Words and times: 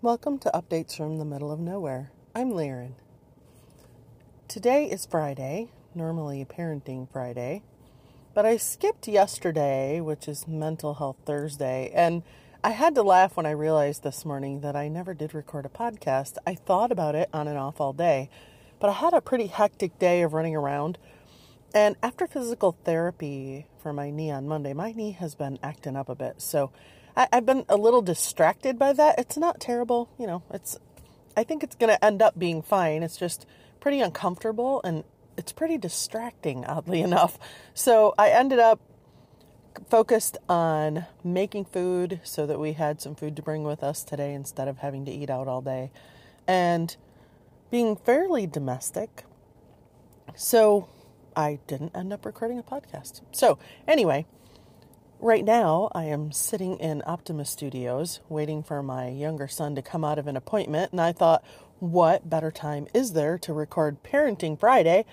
Welcome 0.00 0.38
to 0.40 0.50
Updates 0.54 0.96
from 0.96 1.18
the 1.18 1.24
Middle 1.24 1.50
of 1.50 1.58
Nowhere. 1.58 2.12
I'm 2.32 2.52
Laren. 2.52 2.94
Today 4.46 4.84
is 4.84 5.04
Friday, 5.04 5.72
normally 5.92 6.44
Parenting 6.44 7.10
Friday, 7.10 7.64
but 8.32 8.46
I 8.46 8.58
skipped 8.58 9.08
yesterday, 9.08 10.00
which 10.00 10.28
is 10.28 10.46
Mental 10.46 10.94
Health 10.94 11.16
Thursday, 11.26 11.90
and 11.92 12.22
I 12.62 12.70
had 12.70 12.94
to 12.94 13.02
laugh 13.02 13.36
when 13.36 13.44
I 13.44 13.50
realized 13.50 14.04
this 14.04 14.24
morning 14.24 14.60
that 14.60 14.76
I 14.76 14.86
never 14.86 15.14
did 15.14 15.34
record 15.34 15.66
a 15.66 15.68
podcast. 15.68 16.36
I 16.46 16.54
thought 16.54 16.92
about 16.92 17.16
it 17.16 17.28
on 17.32 17.48
and 17.48 17.58
off 17.58 17.80
all 17.80 17.92
day, 17.92 18.30
but 18.78 18.90
I 18.90 18.92
had 18.92 19.14
a 19.14 19.20
pretty 19.20 19.48
hectic 19.48 19.98
day 19.98 20.22
of 20.22 20.32
running 20.32 20.54
around. 20.54 20.96
And 21.74 21.96
after 22.04 22.28
physical 22.28 22.78
therapy 22.84 23.66
for 23.82 23.92
my 23.92 24.10
knee 24.10 24.30
on 24.30 24.46
Monday, 24.46 24.74
my 24.74 24.92
knee 24.92 25.10
has 25.18 25.34
been 25.34 25.58
acting 25.60 25.96
up 25.96 26.08
a 26.08 26.14
bit. 26.14 26.40
So 26.40 26.70
I, 27.18 27.26
have 27.32 27.46
been 27.46 27.64
a 27.68 27.76
little 27.76 28.00
distracted 28.00 28.78
by 28.78 28.92
that. 28.92 29.18
It's 29.18 29.36
not 29.36 29.60
terrible, 29.60 30.08
you 30.18 30.26
know. 30.26 30.44
It's 30.54 30.78
I 31.36 31.42
think 31.42 31.64
it's 31.64 31.74
going 31.74 31.94
to 31.94 32.04
end 32.04 32.22
up 32.22 32.38
being 32.38 32.62
fine. 32.62 33.02
It's 33.02 33.16
just 33.16 33.44
pretty 33.80 34.00
uncomfortable 34.00 34.80
and 34.84 35.02
it's 35.36 35.52
pretty 35.52 35.78
distracting, 35.78 36.64
oddly 36.64 37.00
enough. 37.10 37.38
So 37.74 38.14
I 38.16 38.30
ended 38.30 38.60
up 38.60 38.80
focused 39.90 40.38
on 40.48 41.06
making 41.24 41.64
food 41.64 42.20
so 42.22 42.46
that 42.46 42.58
we 42.58 42.72
had 42.72 43.00
some 43.00 43.14
food 43.16 43.34
to 43.36 43.42
bring 43.42 43.64
with 43.64 43.82
us 43.82 44.04
today 44.04 44.32
instead 44.32 44.68
of 44.68 44.78
having 44.78 45.04
to 45.04 45.12
eat 45.12 45.30
out 45.30 45.46
all 45.46 45.60
day, 45.60 45.90
and 46.46 46.96
being 47.70 47.96
fairly 47.96 48.46
domestic. 48.46 49.24
So 50.34 50.88
I 51.36 51.58
didn't 51.66 51.96
end 51.96 52.12
up 52.12 52.24
recording 52.24 52.58
a 52.58 52.62
podcast. 52.62 53.22
So 53.32 53.58
anyway. 53.88 54.26
Right 55.20 55.44
now, 55.44 55.90
I 55.96 56.04
am 56.04 56.30
sitting 56.30 56.78
in 56.78 57.02
Optimus 57.04 57.50
Studios 57.50 58.20
waiting 58.28 58.62
for 58.62 58.84
my 58.84 59.08
younger 59.08 59.48
son 59.48 59.74
to 59.74 59.82
come 59.82 60.04
out 60.04 60.16
of 60.16 60.28
an 60.28 60.36
appointment, 60.36 60.92
and 60.92 61.00
I 61.00 61.10
thought, 61.10 61.44
what 61.80 62.30
better 62.30 62.52
time 62.52 62.86
is 62.94 63.14
there 63.14 63.36
to 63.38 63.52
record 63.52 64.04
Parenting 64.04 64.58
Friday 64.58 65.04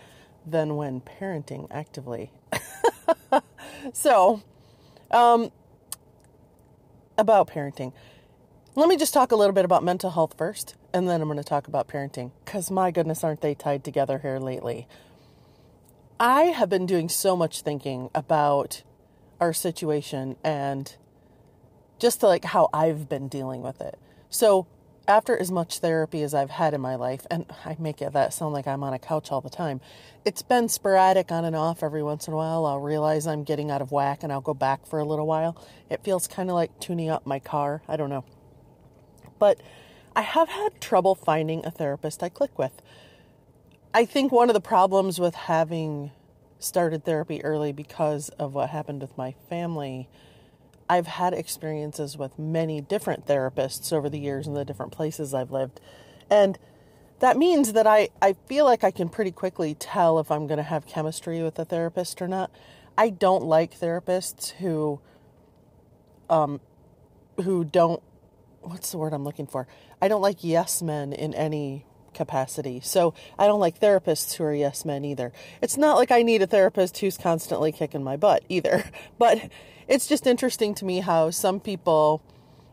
than 0.46 0.76
when 0.76 1.02
parenting 1.02 1.68
actively? 1.72 2.32
so, 3.94 4.44
um, 5.10 5.52
about 7.18 7.48
parenting. 7.50 7.92
Let 8.76 8.88
me 8.88 8.98
just 8.98 9.14
talk 9.14 9.32
a 9.32 9.36
little 9.36 9.54
bit 9.54 9.66
about 9.66 9.84
mental 9.84 10.12
health 10.12 10.36
first, 10.38 10.76
and 10.94 11.10
then 11.10 11.20
I'm 11.20 11.28
going 11.28 11.40
to 11.40 11.44
talk 11.44 11.68
about 11.68 11.88
parenting, 11.88 12.30
because 12.44 12.70
my 12.70 12.92
goodness, 12.92 13.24
aren't 13.24 13.42
they 13.42 13.56
tied 13.56 13.84
together 13.84 14.20
here 14.20 14.38
lately? 14.38 14.88
I 16.20 16.44
have 16.44 16.70
been 16.70 16.86
doing 16.86 17.10
so 17.10 17.36
much 17.36 17.62
thinking 17.62 18.12
about 18.14 18.84
our 19.46 19.54
situation 19.54 20.36
and 20.44 20.96
just 22.00 22.20
to 22.22 22.28
like 22.28 22.46
how 22.46 22.68
I've 22.74 23.08
been 23.08 23.28
dealing 23.28 23.62
with 23.62 23.80
it. 23.80 24.00
So, 24.30 24.66
after 25.08 25.38
as 25.38 25.52
much 25.52 25.80
therapy 25.80 26.24
as 26.24 26.34
I've 26.34 26.50
had 26.50 26.74
in 26.74 26.82
my 26.82 26.96
life, 26.96 27.28
and 27.30 27.46
I 27.64 27.76
make 27.78 28.02
it 28.02 28.14
that 28.14 28.34
sound 28.34 28.54
like 28.54 28.66
I'm 28.66 28.84
on 28.84 28.92
a 28.92 28.98
couch 28.98 29.32
all 29.32 29.40
the 29.40 29.52
time, 29.52 29.80
it's 30.26 30.42
been 30.42 30.68
sporadic 30.68 31.32
on 31.32 31.46
and 31.46 31.56
off 31.56 31.84
every 31.84 32.02
once 32.02 32.28
in 32.28 32.34
a 32.34 32.36
while. 32.36 32.66
I'll 32.66 32.80
realize 32.80 33.28
I'm 33.28 33.44
getting 33.44 33.70
out 33.70 33.84
of 33.84 33.92
whack 33.92 34.24
and 34.24 34.34
I'll 34.34 34.42
go 34.42 34.56
back 34.56 34.88
for 34.88 34.98
a 34.98 35.06
little 35.06 35.28
while. 35.28 35.56
It 35.92 36.04
feels 36.04 36.28
kind 36.28 36.50
of 36.50 36.56
like 36.56 36.80
tuning 36.80 37.12
up 37.12 37.28
my 37.28 37.38
car. 37.38 37.84
I 37.88 37.98
don't 37.98 38.10
know. 38.10 38.26
But 39.38 39.62
I 40.16 40.24
have 40.24 40.50
had 40.50 40.82
trouble 40.82 41.14
finding 41.14 41.64
a 41.64 41.70
therapist 41.70 42.24
I 42.24 42.30
click 42.30 42.58
with. 42.58 42.82
I 43.94 44.06
think 44.06 44.32
one 44.32 44.50
of 44.50 44.56
the 44.56 44.60
problems 44.60 45.20
with 45.20 45.36
having 45.36 46.12
started 46.66 47.06
therapy 47.06 47.44
early 47.44 47.72
because 47.72 48.30
of 48.30 48.54
what 48.54 48.70
happened 48.70 49.02
with 49.02 49.18
my 49.18 49.36
family. 49.50 50.10
I've 50.90 51.08
had 51.08 51.34
experiences 51.34 52.18
with 52.18 52.38
many 52.38 52.82
different 52.82 53.26
therapists 53.26 53.94
over 53.94 54.10
the 54.10 54.20
years 54.20 54.48
in 54.48 54.54
the 54.54 54.66
different 54.66 54.92
places 54.92 55.34
I've 55.34 55.52
lived. 55.52 55.80
And 56.30 56.60
that 57.20 57.38
means 57.38 57.74
that 57.74 57.88
I, 57.88 58.10
I 58.22 58.36
feel 58.48 58.66
like 58.66 58.84
I 58.84 58.92
can 58.92 59.10
pretty 59.10 59.32
quickly 59.32 59.74
tell 59.74 60.20
if 60.20 60.30
I'm 60.30 60.48
going 60.48 60.58
to 60.58 60.64
have 60.64 60.86
chemistry 60.86 61.42
with 61.42 61.58
a 61.58 61.66
therapist 61.66 62.22
or 62.22 62.28
not. 62.28 62.52
I 62.98 63.10
don't 63.10 63.44
like 63.44 63.80
therapists 63.80 64.52
who 64.52 65.00
um 66.30 66.60
who 67.44 67.64
don't 67.64 68.02
what's 68.62 68.92
the 68.92 68.98
word 68.98 69.14
I'm 69.14 69.24
looking 69.24 69.48
for? 69.48 69.68
I 70.02 70.08
don't 70.08 70.22
like 70.22 70.44
yes 70.44 70.82
men 70.82 71.14
in 71.14 71.34
any 71.34 71.86
capacity. 72.16 72.80
So 72.82 73.14
I 73.38 73.46
don't 73.46 73.60
like 73.60 73.80
therapists 73.80 74.36
who 74.36 74.44
are 74.46 74.54
yes 74.54 74.86
men 74.86 75.06
either. 75.06 75.32
It's 75.62 75.78
not 75.78 75.98
like 75.98 76.10
I 76.10 76.24
need 76.24 76.42
a 76.42 76.48
therapist 76.48 76.98
who's 76.98 77.18
constantly 77.18 77.72
kicking 77.72 78.04
my 78.04 78.18
butt 78.18 78.44
either. 78.50 78.84
But 79.20 79.50
it's 79.88 80.08
just 80.08 80.26
interesting 80.26 80.74
to 80.76 80.86
me 80.86 81.00
how 81.00 81.30
some 81.30 81.60
people, 81.60 82.22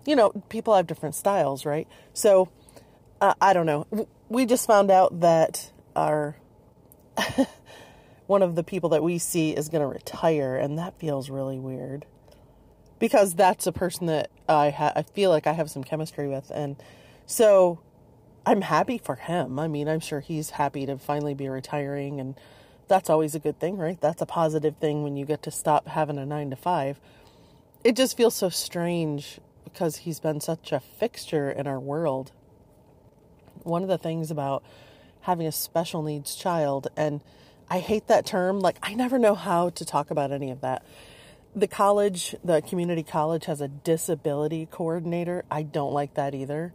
you 0.06 0.16
know, 0.16 0.30
people 0.48 0.74
have 0.74 0.86
different 0.86 1.14
styles, 1.14 1.64
right? 1.66 1.86
So 2.14 2.48
uh, 3.20 3.34
I 3.40 3.52
don't 3.52 3.66
know. 3.66 3.86
We 4.28 4.46
just 4.46 4.66
found 4.66 4.90
out 4.90 5.20
that 5.20 5.70
our 5.94 6.36
one 8.26 8.42
of 8.42 8.54
the 8.54 8.64
people 8.64 8.90
that 8.90 9.02
we 9.02 9.18
see 9.18 9.50
is 9.52 9.68
going 9.68 9.82
to 9.82 9.86
retire, 9.86 10.56
and 10.56 10.78
that 10.78 10.98
feels 10.98 11.30
really 11.30 11.58
weird 11.58 12.06
because 12.98 13.34
that's 13.34 13.66
a 13.66 13.72
person 13.72 14.06
that 14.06 14.30
I 14.48 14.70
ha- 14.70 14.92
I 14.96 15.02
feel 15.02 15.30
like 15.30 15.46
I 15.46 15.52
have 15.52 15.70
some 15.70 15.84
chemistry 15.84 16.28
with, 16.28 16.50
and 16.50 16.76
so 17.26 17.80
I'm 18.44 18.62
happy 18.62 18.98
for 18.98 19.14
him. 19.14 19.58
I 19.58 19.68
mean, 19.68 19.88
I'm 19.88 20.00
sure 20.00 20.20
he's 20.20 20.50
happy 20.50 20.86
to 20.86 20.98
finally 20.98 21.34
be 21.34 21.48
retiring, 21.48 22.18
and 22.20 22.34
that's 22.88 23.08
always 23.08 23.34
a 23.34 23.38
good 23.38 23.60
thing, 23.60 23.76
right? 23.76 24.00
That's 24.00 24.20
a 24.20 24.26
positive 24.26 24.76
thing 24.76 25.02
when 25.02 25.16
you 25.16 25.24
get 25.24 25.42
to 25.44 25.50
stop 25.50 25.86
having 25.86 26.18
a 26.18 26.26
nine 26.26 26.50
to 26.50 26.56
five. 26.56 27.00
It 27.84 27.96
just 27.96 28.16
feels 28.16 28.34
so 28.34 28.48
strange 28.48 29.40
because 29.64 29.98
he's 29.98 30.20
been 30.20 30.40
such 30.40 30.72
a 30.72 30.80
fixture 30.80 31.50
in 31.50 31.66
our 31.66 31.78
world. 31.78 32.32
One 33.62 33.82
of 33.82 33.88
the 33.88 33.98
things 33.98 34.30
about 34.30 34.64
having 35.22 35.46
a 35.46 35.52
special 35.52 36.02
needs 36.02 36.34
child, 36.34 36.88
and 36.96 37.20
I 37.70 37.78
hate 37.78 38.08
that 38.08 38.26
term, 38.26 38.58
like, 38.60 38.76
I 38.82 38.94
never 38.94 39.18
know 39.18 39.34
how 39.34 39.70
to 39.70 39.84
talk 39.84 40.10
about 40.10 40.32
any 40.32 40.50
of 40.50 40.60
that. 40.62 40.84
The 41.54 41.68
college, 41.68 42.34
the 42.42 42.60
community 42.60 43.02
college, 43.02 43.44
has 43.44 43.60
a 43.60 43.68
disability 43.68 44.66
coordinator. 44.70 45.44
I 45.50 45.62
don't 45.62 45.92
like 45.92 46.14
that 46.14 46.34
either. 46.34 46.74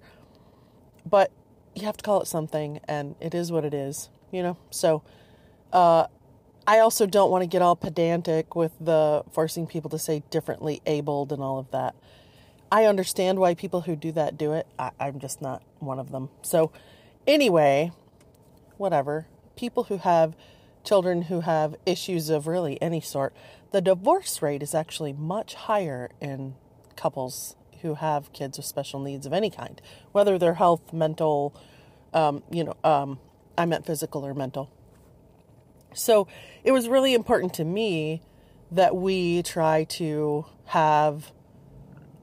But 1.05 1.31
you 1.77 1.85
have 1.85 1.97
to 1.97 2.03
call 2.03 2.21
it 2.21 2.27
something, 2.27 2.79
and 2.87 3.15
it 3.19 3.33
is 3.33 3.51
what 3.51 3.63
it 3.65 3.73
is, 3.73 4.09
you 4.31 4.43
know? 4.43 4.57
So, 4.69 5.03
uh, 5.71 6.07
I 6.65 6.79
also 6.79 7.05
don't 7.05 7.31
want 7.31 7.43
to 7.43 7.47
get 7.47 7.61
all 7.61 7.75
pedantic 7.75 8.55
with 8.55 8.73
the 8.79 9.23
forcing 9.31 9.67
people 9.67 9.89
to 9.91 9.99
say 9.99 10.23
differently 10.29 10.81
abled 10.85 11.31
and 11.31 11.41
all 11.41 11.59
of 11.59 11.71
that. 11.71 11.95
I 12.69 12.85
understand 12.85 13.39
why 13.39 13.53
people 13.53 13.81
who 13.81 13.95
do 13.95 14.11
that 14.13 14.37
do 14.37 14.51
it. 14.53 14.67
I, 14.77 14.91
I'm 14.99 15.19
just 15.19 15.41
not 15.41 15.63
one 15.79 15.99
of 15.99 16.11
them. 16.11 16.29
So, 16.41 16.71
anyway, 17.25 17.91
whatever. 18.77 19.27
People 19.55 19.85
who 19.85 19.97
have 19.97 20.35
children 20.83 21.23
who 21.23 21.41
have 21.41 21.75
issues 21.85 22.29
of 22.29 22.47
really 22.47 22.81
any 22.81 23.01
sort, 23.01 23.33
the 23.71 23.81
divorce 23.81 24.41
rate 24.41 24.63
is 24.63 24.73
actually 24.73 25.11
much 25.13 25.53
higher 25.53 26.09
in 26.21 26.55
couples 26.95 27.56
who 27.81 27.95
have 27.95 28.31
kids 28.33 28.57
with 28.57 28.65
special 28.65 28.99
needs 28.99 29.25
of 29.25 29.33
any 29.33 29.49
kind, 29.49 29.81
whether 30.11 30.37
they're 30.37 30.55
health, 30.55 30.93
mental, 30.93 31.55
um, 32.13 32.43
you 32.51 32.63
know, 32.63 32.75
um, 32.83 33.19
I 33.57 33.65
meant 33.65 33.85
physical 33.85 34.25
or 34.25 34.33
mental. 34.33 34.69
So 35.93 36.27
it 36.63 36.71
was 36.71 36.87
really 36.87 37.13
important 37.13 37.53
to 37.55 37.65
me 37.65 38.21
that 38.71 38.95
we 38.95 39.41
try 39.43 39.85
to 39.85 40.45
have 40.65 41.31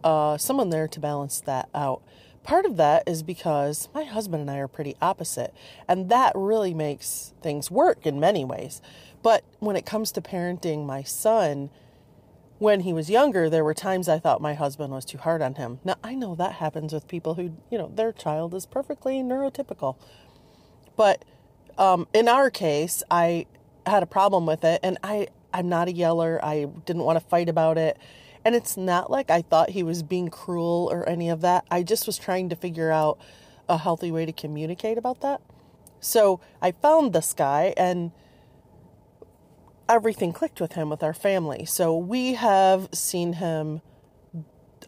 uh, 0.03 0.37
someone 0.37 0.71
there 0.71 0.87
to 0.89 1.01
balance 1.01 1.41
that 1.41 1.69
out. 1.75 2.03
Part 2.43 2.67
of 2.67 2.77
that 2.77 3.09
is 3.09 3.23
because 3.23 3.89
my 3.95 4.05
husband 4.05 4.43
and 4.43 4.51
I 4.51 4.59
are 4.59 4.69
pretty 4.69 4.97
opposite, 5.01 5.55
and 5.89 6.11
that 6.11 6.33
really 6.35 6.75
makes 6.75 7.33
things 7.43 7.71
work 7.71 8.07
in 8.07 8.21
many 8.21 8.45
ways. 8.45 8.83
But 9.23 9.45
when 9.61 9.77
it 9.77 9.87
comes 9.87 10.13
to 10.13 10.21
parenting 10.21 10.85
my 10.85 11.03
son, 11.03 11.71
when 12.59 12.81
he 12.81 12.93
was 12.93 13.11
younger, 13.11 13.51
there 13.51 13.65
were 13.65 13.75
times 13.75 14.09
I 14.09 14.19
thought 14.19 14.41
my 14.41 14.55
husband 14.55 14.93
was 14.93 15.05
too 15.05 15.19
hard 15.19 15.43
on 15.43 15.57
him. 15.57 15.81
Now, 15.85 15.97
I 16.05 16.15
know 16.15 16.35
that 16.37 16.55
happens 16.55 16.93
with 16.93 17.09
people 17.09 17.35
who, 17.35 17.57
you 17.71 17.79
know, 17.79 17.91
their 17.95 18.13
child 18.13 18.55
is 18.55 18.65
perfectly 18.67 19.17
neurotypical. 19.17 19.97
But 20.97 21.25
um, 21.77 22.07
in 22.13 22.29
our 22.29 22.51
case, 22.51 23.03
I 23.11 23.47
had 23.87 24.03
a 24.03 24.07
problem 24.07 24.47
with 24.47 24.65
it, 24.65 24.81
and 24.83 24.99
I, 25.03 25.29
I'm 25.53 25.69
not 25.69 25.89
a 25.89 25.93
yeller. 25.93 26.43
I 26.43 26.67
didn't 26.87 27.03
want 27.03 27.19
to 27.19 27.25
fight 27.27 27.49
about 27.49 27.77
it. 27.77 27.99
And 28.45 28.55
it's 28.55 28.77
not 28.77 29.11
like 29.11 29.31
I 29.31 29.43
thought 29.43 29.71
he 29.71 29.83
was 29.83 30.03
being 30.03 30.29
cruel 30.29 30.89
or 30.93 31.09
any 31.09 31.31
of 31.31 31.41
that. 31.41 31.65
I 31.71 31.83
just 31.83 32.07
was 32.07 32.19
trying 32.19 32.51
to 32.51 32.57
figure 32.57 32.91
out 32.91 33.19
a 33.69 33.79
healthy 33.79 34.13
way 34.13 34.27
to 34.27 34.33
communicate 34.33 34.99
about 34.99 35.23
that. 35.23 35.41
So 35.99 36.41
I 36.61 36.71
found 36.71 37.13
this 37.13 37.33
guy, 37.33 37.75
and 37.77 38.13
everything 39.89 40.33
clicked 40.33 40.61
with 40.61 40.73
him 40.73 40.91
with 40.91 41.03
our 41.03 41.15
family. 41.15 41.65
So 41.65 41.97
we 41.97 42.35
have 42.35 42.89
seen 42.93 43.35
him 43.35 43.83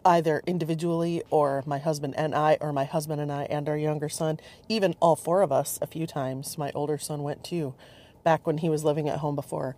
either 0.05 0.41
individually 0.45 1.21
or 1.29 1.63
my 1.65 1.79
husband 1.79 2.13
and 2.17 2.33
I, 2.33 2.57
or 2.61 2.71
my 2.71 2.85
husband 2.85 3.21
and 3.21 3.31
I 3.31 3.43
and 3.43 3.67
our 3.67 3.77
younger 3.77 4.09
son, 4.09 4.39
even 4.69 4.95
all 4.99 5.15
four 5.15 5.41
of 5.41 5.51
us 5.51 5.77
a 5.81 5.87
few 5.87 6.07
times. 6.07 6.57
My 6.57 6.71
older 6.73 6.97
son 6.97 7.23
went 7.23 7.43
too, 7.43 7.73
back 8.23 8.47
when 8.47 8.59
he 8.59 8.69
was 8.69 8.83
living 8.83 9.09
at 9.09 9.19
home 9.19 9.35
before. 9.35 9.75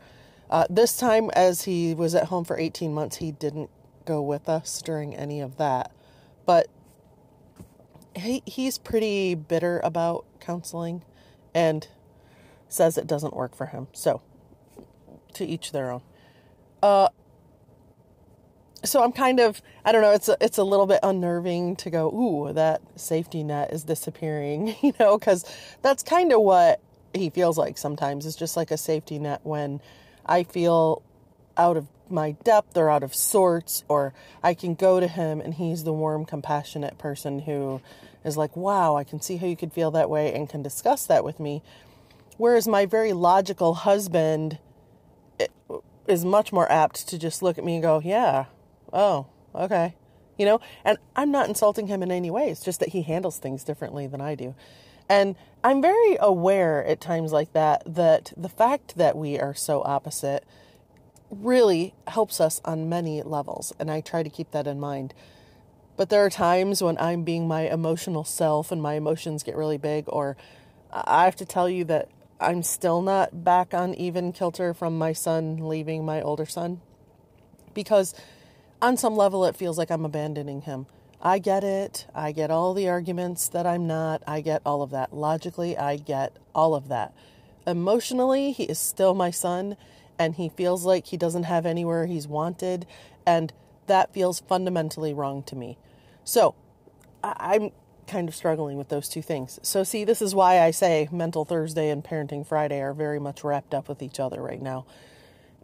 Uh, 0.50 0.66
this 0.70 0.98
time, 0.98 1.30
as 1.32 1.64
he 1.64 1.94
was 1.94 2.16
at 2.16 2.26
home 2.26 2.44
for 2.44 2.58
18 2.58 2.94
months, 2.94 3.18
he 3.18 3.32
didn't 3.32 3.70
go 4.06 4.22
with 4.22 4.50
us 4.50 4.82
during 4.82 5.16
any 5.16 5.40
of 5.42 5.58
that. 5.58 5.92
But 6.46 6.68
he 8.16 8.42
he's 8.46 8.78
pretty 8.78 9.36
bitter 9.36 9.80
about 9.84 10.26
counseling 10.40 11.04
and 11.54 11.88
says 12.68 12.98
it 12.98 13.08
doesn't 13.08 13.36
work 13.36 13.56
for 13.56 13.68
him. 13.68 13.88
So, 13.94 14.22
to 15.34 15.46
each 15.46 15.72
their 15.72 15.92
own. 15.92 16.02
Uh 16.82 17.10
so 18.84 19.04
I'm 19.04 19.12
kind 19.12 19.40
of 19.40 19.62
I 19.84 19.92
don't 19.92 20.02
know, 20.02 20.12
it's 20.12 20.30
a, 20.30 20.38
it's 20.42 20.58
a 20.58 20.64
little 20.64 20.86
bit 20.86 21.00
unnerving 21.04 21.76
to 21.78 21.90
go, 21.90 22.10
"Ooh, 22.10 22.54
that 22.54 22.82
safety 22.96 23.44
net 23.44 23.74
is 23.74 23.84
disappearing," 23.84 24.76
you 24.82 24.94
know, 25.00 25.18
cuz 25.18 25.46
that's 25.82 26.04
kind 26.04 26.32
of 26.32 26.42
what 26.42 26.80
he 27.14 27.30
feels 27.30 27.58
like 27.58 27.78
sometimes. 27.78 28.26
It's 28.26 28.36
just 28.36 28.56
like 28.56 28.72
a 28.72 28.78
safety 28.78 29.20
net 29.20 29.42
when 29.44 29.82
I 30.26 30.44
feel 30.44 31.02
out 31.58 31.76
of 31.78 31.88
my 32.10 32.32
depth 32.32 32.78
or 32.78 32.90
out 32.90 33.04
of 33.04 33.14
sorts, 33.14 33.84
or 33.88 34.14
I 34.42 34.54
can 34.54 34.76
go 34.76 35.00
to 35.00 35.08
him 35.08 35.42
and 35.42 35.54
he's 35.54 35.84
the 35.84 35.94
warm, 35.94 36.26
compassionate 36.26 36.98
person 36.98 37.40
who 37.40 37.82
is 38.24 38.38
like, 38.38 38.56
wow, 38.56 38.96
I 38.96 39.04
can 39.04 39.22
see 39.22 39.38
how 39.38 39.48
you 39.48 39.56
could 39.56 39.74
feel 39.74 39.92
that 39.92 40.10
way 40.10 40.34
and 40.34 40.50
can 40.50 40.62
discuss 40.62 41.06
that 41.06 41.24
with 41.24 41.40
me. 41.40 41.62
Whereas 42.38 42.68
my 42.68 42.86
very 42.86 43.14
logical 43.14 43.74
husband 43.74 44.58
is 46.10 46.26
much 46.26 46.52
more 46.52 46.70
apt 46.72 47.08
to 47.08 47.18
just 47.18 47.42
look 47.42 47.58
at 47.58 47.64
me 47.64 47.76
and 47.76 47.84
go, 47.84 48.02
yeah, 48.04 48.46
oh, 48.92 49.28
okay. 49.54 49.96
You 50.38 50.46
know, 50.46 50.62
and 50.84 50.98
I'm 51.16 51.32
not 51.32 51.48
insulting 51.48 51.88
him 51.88 52.02
in 52.02 52.12
any 52.12 52.32
way. 52.32 52.50
It's 52.50 52.64
just 52.64 52.80
that 52.80 52.90
he 52.90 53.02
handles 53.02 53.38
things 53.38 53.64
differently 53.64 54.08
than 54.08 54.22
I 54.22 54.36
do. 54.36 54.56
And 55.10 55.36
I'm 55.64 55.82
very 55.82 56.18
aware 56.20 56.86
at 56.86 57.02
times 57.02 57.32
like 57.32 57.54
that 57.54 57.84
that 57.86 58.32
the 58.38 58.50
fact 58.50 58.96
that 58.96 59.18
we 59.18 59.40
are 59.40 59.54
so 59.54 59.82
opposite 59.84 60.46
really 61.30 61.94
helps 62.08 62.40
us 62.40 62.62
on 62.64 62.90
many 62.90 63.22
levels, 63.22 63.74
and 63.80 63.92
I 63.92 64.02
try 64.02 64.24
to 64.24 64.30
keep 64.30 64.52
that 64.52 64.68
in 64.68 64.80
mind. 64.80 65.14
But 65.98 66.10
there 66.10 66.24
are 66.24 66.30
times 66.30 66.82
when 66.82 66.98
I'm 66.98 67.24
being 67.24 67.48
my 67.48 67.70
emotional 67.70 68.24
self 68.24 68.72
and 68.72 68.82
my 68.82 68.94
emotions 68.94 69.44
get 69.44 69.56
really 69.56 69.78
big, 69.78 70.06
or 70.08 70.38
I 70.92 71.26
have 71.26 71.36
to 71.38 71.46
tell 71.46 71.70
you 71.70 71.84
that 71.86 72.10
I'm 72.40 72.64
still 72.64 73.02
not 73.02 73.44
back 73.44 73.74
on 73.74 73.94
even 73.96 74.32
kilter 74.32 74.74
from 74.74 74.98
my 74.98 75.14
son 75.14 75.68
leaving 75.68 76.06
my 76.06 76.22
older 76.22 76.46
son. 76.46 76.82
Because 77.74 78.14
on 78.82 78.96
some 78.96 79.16
level, 79.16 79.44
it 79.46 79.58
feels 79.58 79.78
like 79.78 79.92
I'm 79.92 80.06
abandoning 80.06 80.62
him. 80.62 80.86
I 81.22 81.40
get 81.40 81.66
it. 81.66 82.08
I 82.16 82.32
get 82.32 82.50
all 82.50 82.74
the 82.74 82.88
arguments 82.88 83.50
that 83.50 83.68
I'm 83.68 83.88
not. 83.88 84.24
I 84.26 84.40
get 84.40 84.62
all 84.66 84.82
of 84.82 84.92
that. 84.92 85.14
Logically, 85.14 85.78
I 85.78 85.98
get 85.98 86.38
all 86.56 86.76
of 86.76 86.88
that. 86.88 87.14
Emotionally, 87.68 88.54
he 88.54 88.64
is 88.64 88.80
still 88.80 89.14
my 89.14 89.32
son, 89.32 89.76
and 90.18 90.36
he 90.36 90.48
feels 90.48 90.86
like 90.86 91.08
he 91.08 91.18
doesn't 91.18 91.44
have 91.44 91.66
anywhere 91.66 92.06
he's 92.06 92.28
wanted, 92.28 92.86
and 93.26 93.52
that 93.88 94.14
feels 94.14 94.40
fundamentally 94.40 95.14
wrong 95.14 95.44
to 95.44 95.58
me. 95.58 95.78
So, 96.24 96.56
I'm 97.22 97.72
kind 98.10 98.28
of 98.28 98.36
struggling 98.36 98.78
with 98.78 98.90
those 98.90 99.08
two 99.08 99.22
things. 99.22 99.60
So, 99.64 99.84
see, 99.84 100.04
this 100.04 100.22
is 100.22 100.36
why 100.36 100.62
I 100.62 100.72
say 100.72 101.08
Mental 101.12 101.46
Thursday 101.46 101.90
and 101.90 102.04
Parenting 102.04 102.46
Friday 102.46 102.82
are 102.82 102.94
very 102.94 103.20
much 103.20 103.44
wrapped 103.44 103.74
up 103.74 103.88
with 103.88 104.02
each 104.02 104.20
other 104.20 104.42
right 104.42 104.62
now. 104.62 104.86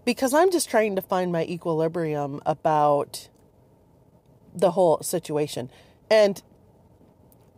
Because 0.05 0.33
I'm 0.33 0.51
just 0.51 0.69
trying 0.69 0.95
to 0.95 1.01
find 1.01 1.31
my 1.31 1.43
equilibrium 1.43 2.41
about 2.45 3.27
the 4.53 4.71
whole 4.71 5.01
situation. 5.01 5.69
And 6.09 6.41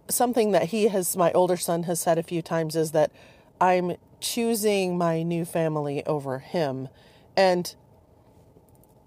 something 0.10 0.51
that 0.51 0.66
he 0.66 0.88
has, 0.88 1.16
my 1.18 1.31
older 1.34 1.57
son 1.57 1.84
has 1.84 2.00
said 2.00 2.18
a 2.18 2.24
few 2.24 2.42
times 2.42 2.75
is 2.75 2.92
that 2.92 3.12
I'm 3.60 3.98
choosing 4.19 4.98
my 4.98 5.24
new 5.24 5.45
family 5.45 6.06
over 6.06 6.39
him. 6.39 6.88
And, 7.36 7.74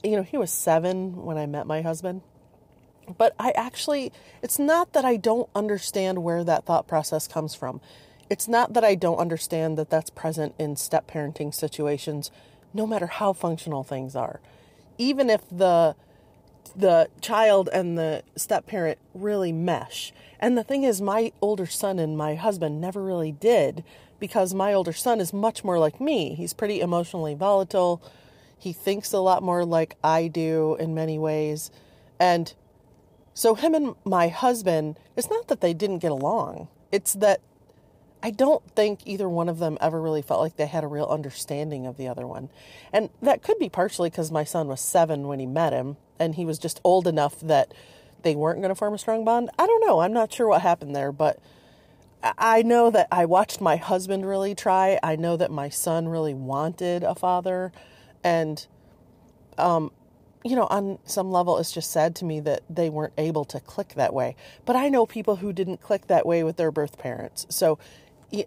you 0.04 0.12
know, 0.12 0.22
he 0.22 0.36
was 0.36 0.52
seven 0.52 1.24
when 1.24 1.38
I 1.38 1.46
met 1.46 1.66
my 1.66 1.82
husband. 1.82 2.22
But 3.16 3.34
I 3.38 3.50
actually, 3.52 4.12
it's 4.42 4.58
not 4.58 4.92
that 4.92 5.04
I 5.04 5.16
don't 5.16 5.48
understand 5.54 6.22
where 6.22 6.44
that 6.44 6.64
thought 6.64 6.86
process 6.86 7.26
comes 7.26 7.54
from. 7.54 7.80
It's 8.28 8.46
not 8.46 8.74
that 8.74 8.84
I 8.84 8.94
don't 8.94 9.18
understand 9.18 9.76
that 9.78 9.90
that's 9.90 10.10
present 10.10 10.54
in 10.58 10.76
step 10.76 11.10
parenting 11.10 11.52
situations, 11.54 12.30
no 12.72 12.86
matter 12.86 13.06
how 13.06 13.32
functional 13.32 13.82
things 13.82 14.14
are. 14.14 14.40
Even 14.98 15.28
if 15.30 15.48
the 15.50 15.96
the 16.76 17.08
child 17.20 17.68
and 17.72 17.98
the 17.98 18.22
step 18.36 18.66
parent 18.66 18.98
really 19.14 19.52
mesh. 19.52 20.12
And 20.38 20.56
the 20.56 20.64
thing 20.64 20.84
is, 20.84 21.00
my 21.00 21.32
older 21.40 21.66
son 21.66 21.98
and 21.98 22.16
my 22.16 22.34
husband 22.34 22.80
never 22.80 23.02
really 23.02 23.32
did 23.32 23.84
because 24.18 24.54
my 24.54 24.72
older 24.72 24.92
son 24.92 25.20
is 25.20 25.32
much 25.32 25.64
more 25.64 25.78
like 25.78 26.00
me. 26.00 26.34
He's 26.34 26.52
pretty 26.52 26.80
emotionally 26.80 27.34
volatile. 27.34 28.02
He 28.58 28.72
thinks 28.72 29.12
a 29.12 29.18
lot 29.18 29.42
more 29.42 29.64
like 29.64 29.96
I 30.04 30.28
do 30.28 30.76
in 30.78 30.94
many 30.94 31.18
ways. 31.18 31.70
And 32.18 32.52
so, 33.34 33.54
him 33.54 33.74
and 33.74 33.94
my 34.04 34.28
husband, 34.28 34.98
it's 35.16 35.30
not 35.30 35.48
that 35.48 35.60
they 35.60 35.72
didn't 35.72 35.98
get 35.98 36.10
along, 36.10 36.68
it's 36.92 37.12
that 37.14 37.40
I 38.22 38.30
don't 38.30 38.62
think 38.74 39.00
either 39.06 39.28
one 39.28 39.48
of 39.48 39.58
them 39.58 39.78
ever 39.80 40.00
really 40.00 40.22
felt 40.22 40.40
like 40.40 40.56
they 40.56 40.66
had 40.66 40.84
a 40.84 40.88
real 40.88 41.06
understanding 41.06 41.86
of 41.86 41.96
the 41.96 42.08
other 42.08 42.26
one. 42.26 42.50
And 42.92 43.08
that 43.22 43.42
could 43.42 43.58
be 43.58 43.70
partially 43.70 44.10
because 44.10 44.30
my 44.30 44.44
son 44.44 44.68
was 44.68 44.80
seven 44.80 45.26
when 45.26 45.40
he 45.40 45.46
met 45.46 45.72
him, 45.72 45.96
and 46.18 46.34
he 46.34 46.44
was 46.44 46.58
just 46.58 46.80
old 46.84 47.06
enough 47.06 47.40
that 47.40 47.72
they 48.22 48.34
weren't 48.34 48.60
going 48.60 48.68
to 48.70 48.74
form 48.74 48.92
a 48.92 48.98
strong 48.98 49.24
bond. 49.24 49.50
I 49.58 49.66
don't 49.66 49.86
know. 49.86 50.00
I'm 50.00 50.12
not 50.12 50.32
sure 50.32 50.46
what 50.46 50.60
happened 50.60 50.94
there, 50.94 51.12
but 51.12 51.38
I 52.22 52.60
know 52.60 52.90
that 52.90 53.08
I 53.10 53.24
watched 53.24 53.62
my 53.62 53.76
husband 53.76 54.26
really 54.28 54.54
try. 54.54 54.98
I 55.02 55.16
know 55.16 55.38
that 55.38 55.50
my 55.50 55.70
son 55.70 56.06
really 56.06 56.34
wanted 56.34 57.02
a 57.02 57.14
father. 57.14 57.72
And, 58.22 58.66
um, 59.56 59.92
you 60.44 60.56
know, 60.56 60.66
on 60.70 60.98
some 61.04 61.30
level, 61.30 61.58
it's 61.58 61.72
just 61.72 61.90
sad 61.90 62.14
to 62.16 62.24
me 62.24 62.40
that 62.40 62.62
they 62.70 62.88
weren't 62.88 63.12
able 63.18 63.44
to 63.46 63.60
click 63.60 63.94
that 63.96 64.14
way. 64.14 64.36
But 64.64 64.76
I 64.76 64.88
know 64.88 65.06
people 65.06 65.36
who 65.36 65.52
didn't 65.52 65.82
click 65.82 66.06
that 66.06 66.26
way 66.26 66.42
with 66.42 66.56
their 66.56 66.70
birth 66.70 66.98
parents. 66.98 67.46
So 67.50 67.78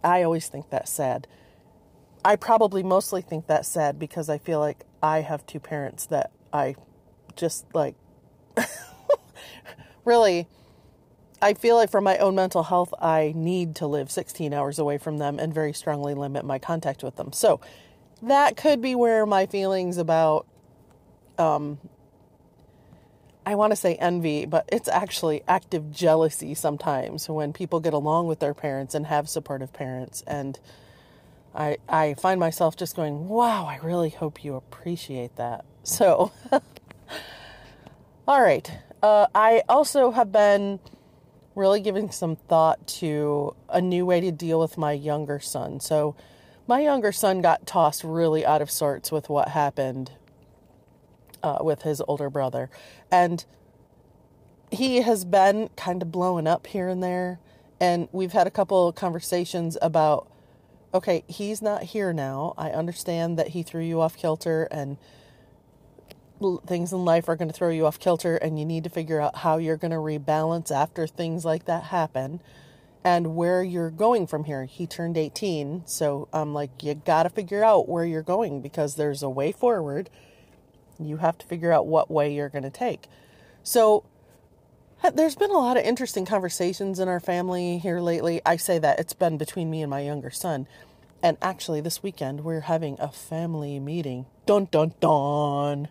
I 0.04 0.24
always 0.24 0.48
think 0.48 0.70
that's 0.70 0.92
sad. 0.92 1.28
I 2.26 2.36
probably 2.36 2.84
mostly 2.84 3.22
think 3.22 3.48
that's 3.48 3.68
sad 3.68 4.00
because 4.00 4.30
I 4.30 4.38
feel 4.38 4.60
like 4.60 4.86
I 5.02 5.22
have 5.22 5.46
two 5.46 5.60
parents 5.60 6.06
that 6.08 6.32
I 6.52 6.76
just 7.36 7.66
like 7.74 7.96
really 10.06 10.48
I 11.44 11.54
feel 11.54 11.76
like 11.76 11.92
for 11.92 12.00
my 12.00 12.18
own 12.20 12.36
mental 12.36 12.64
health, 12.64 12.94
I 13.02 13.34
need 13.36 13.76
to 13.76 13.88
live 13.88 14.10
16 14.10 14.54
hours 14.54 14.80
away 14.80 14.98
from 14.98 15.18
them 15.18 15.40
and 15.40 15.54
very 15.54 15.74
strongly 15.74 16.14
limit 16.14 16.46
my 16.46 16.58
contact 16.58 17.04
with 17.04 17.18
them. 17.18 17.34
So 17.34 17.60
that 18.22 18.56
could 18.56 18.82
be 18.82 18.96
where 18.96 19.26
my 19.26 19.46
feelings 19.46 19.98
about, 19.98 20.48
um, 21.38 21.80
I 23.46 23.56
want 23.56 23.72
to 23.72 23.76
say 23.76 23.96
envy, 23.96 24.46
but 24.46 24.68
it's 24.72 24.88
actually 24.88 25.44
active 25.48 25.92
jealousy 25.92 26.54
sometimes 26.54 27.28
when 27.28 27.52
people 27.52 27.80
get 27.80 27.94
along 27.94 28.28
with 28.28 28.40
their 28.40 28.54
parents 28.54 28.96
and 28.96 29.06
have 29.08 29.28
supportive 29.28 29.74
parents. 29.74 30.24
And 30.26 30.60
I, 31.54 31.78
I 31.90 32.14
find 32.16 32.40
myself 32.40 32.78
just 32.78 32.96
going, 32.96 33.28
wow, 33.28 33.66
I 33.66 33.78
really 33.78 34.10
hope 34.10 34.44
you 34.44 34.56
appreciate 34.56 35.36
that. 35.36 35.66
So, 35.86 36.32
all 38.26 38.42
right. 38.42 38.72
Uh, 39.02 39.28
I 39.36 39.64
also 39.68 40.12
have 40.12 40.32
been 40.32 40.80
really 41.56 41.82
giving 41.82 42.10
some 42.10 42.38
thought 42.38 42.88
to 42.88 43.54
a 43.68 43.82
new 43.82 44.06
way 44.06 44.22
to 44.22 44.32
deal 44.32 44.62
with 44.62 44.78
my 44.78 44.94
younger 44.94 45.42
son. 45.42 45.82
So, 45.82 46.16
my 46.68 46.80
younger 46.80 47.12
son 47.12 47.42
got 47.42 47.68
tossed 47.68 48.06
really 48.06 48.46
out 48.46 48.62
of 48.62 48.72
sorts 48.72 49.12
with 49.12 49.28
what 49.28 49.50
happened 49.50 50.12
uh, 51.44 51.60
with 51.62 51.84
his 51.84 52.02
older 52.08 52.30
brother. 52.30 52.70
And 53.12 53.46
he 54.72 55.02
has 55.02 55.26
been 55.26 55.70
kind 55.76 56.02
of 56.02 56.12
blowing 56.12 56.48
up 56.48 56.68
here 56.68 56.88
and 56.88 57.04
there. 57.04 57.40
And 57.80 58.08
we've 58.12 58.32
had 58.32 58.48
a 58.48 58.52
couple 58.52 58.92
conversations 58.94 59.78
about 59.82 60.30
okay, 60.94 61.24
he's 61.28 61.60
not 61.60 61.82
here 61.82 62.14
now. 62.14 62.54
I 62.56 62.70
understand 62.70 63.38
that 63.40 63.50
he 63.50 63.64
threw 63.64 63.82
you 63.82 64.00
off 64.00 64.16
kilter 64.16 64.68
and 64.70 64.98
things 66.68 66.92
in 66.92 67.06
life 67.06 67.30
are 67.30 67.36
going 67.36 67.48
to 67.48 67.54
throw 67.54 67.70
you 67.70 67.86
off 67.86 68.00
kilter 68.00 68.36
and 68.36 68.60
you 68.60 68.66
need 68.66 68.84
to 68.84 68.90
figure 68.90 69.20
out 69.20 69.38
how 69.38 69.58
you're 69.58 69.78
going 69.78 69.92
to 69.92 69.98
rebalance 69.98 70.72
after 70.72 71.08
things 71.08 71.46
like 71.46 71.66
that 71.66 71.86
happen 71.86 72.42
and 73.04 73.36
where 73.36 73.64
you're 73.64 73.90
going 73.90 74.28
from 74.28 74.46
here. 74.46 74.66
He 74.66 74.88
turned 74.88 75.18
18, 75.18 75.84
so 75.86 76.28
I'm 76.32 76.54
like 76.54 76.84
you 76.84 76.94
got 76.96 77.24
to 77.24 77.30
figure 77.30 77.64
out 77.64 77.90
where 77.90 78.06
you're 78.06 78.22
going 78.22 78.62
because 78.62 78.96
there's 78.96 79.24
a 79.24 79.30
way 79.30 79.52
forward. 79.52 80.10
You 81.00 81.18
have 81.18 81.38
to 81.40 81.46
figure 81.48 81.72
out 81.72 81.88
what 81.88 82.12
way 82.12 82.34
you're 82.34 82.50
going 82.50 82.64
to 82.64 82.70
take. 82.70 83.08
So 83.64 84.04
there's 85.14 85.36
been 85.36 85.52
a 85.52 85.58
lot 85.58 85.78
of 85.78 85.84
interesting 85.84 86.26
conversations 86.26 87.00
in 87.00 87.08
our 87.08 87.20
family 87.20 87.78
here 87.78 88.00
lately. 88.00 88.42
I 88.46 88.56
say 88.56 88.80
that 88.80 89.00
it's 89.00 89.14
been 89.14 89.38
between 89.38 89.70
me 89.70 89.82
and 89.82 89.90
my 89.90 90.02
younger 90.02 90.32
son. 90.32 90.68
And 91.22 91.38
actually, 91.42 91.82
this 91.82 92.04
weekend, 92.04 92.42
we're 92.42 92.62
having 92.62 92.98
a 93.00 93.10
family 93.10 93.80
meeting. 93.80 94.26
Dun 94.46 94.68
dun 94.72 94.94
dun. 95.00 95.88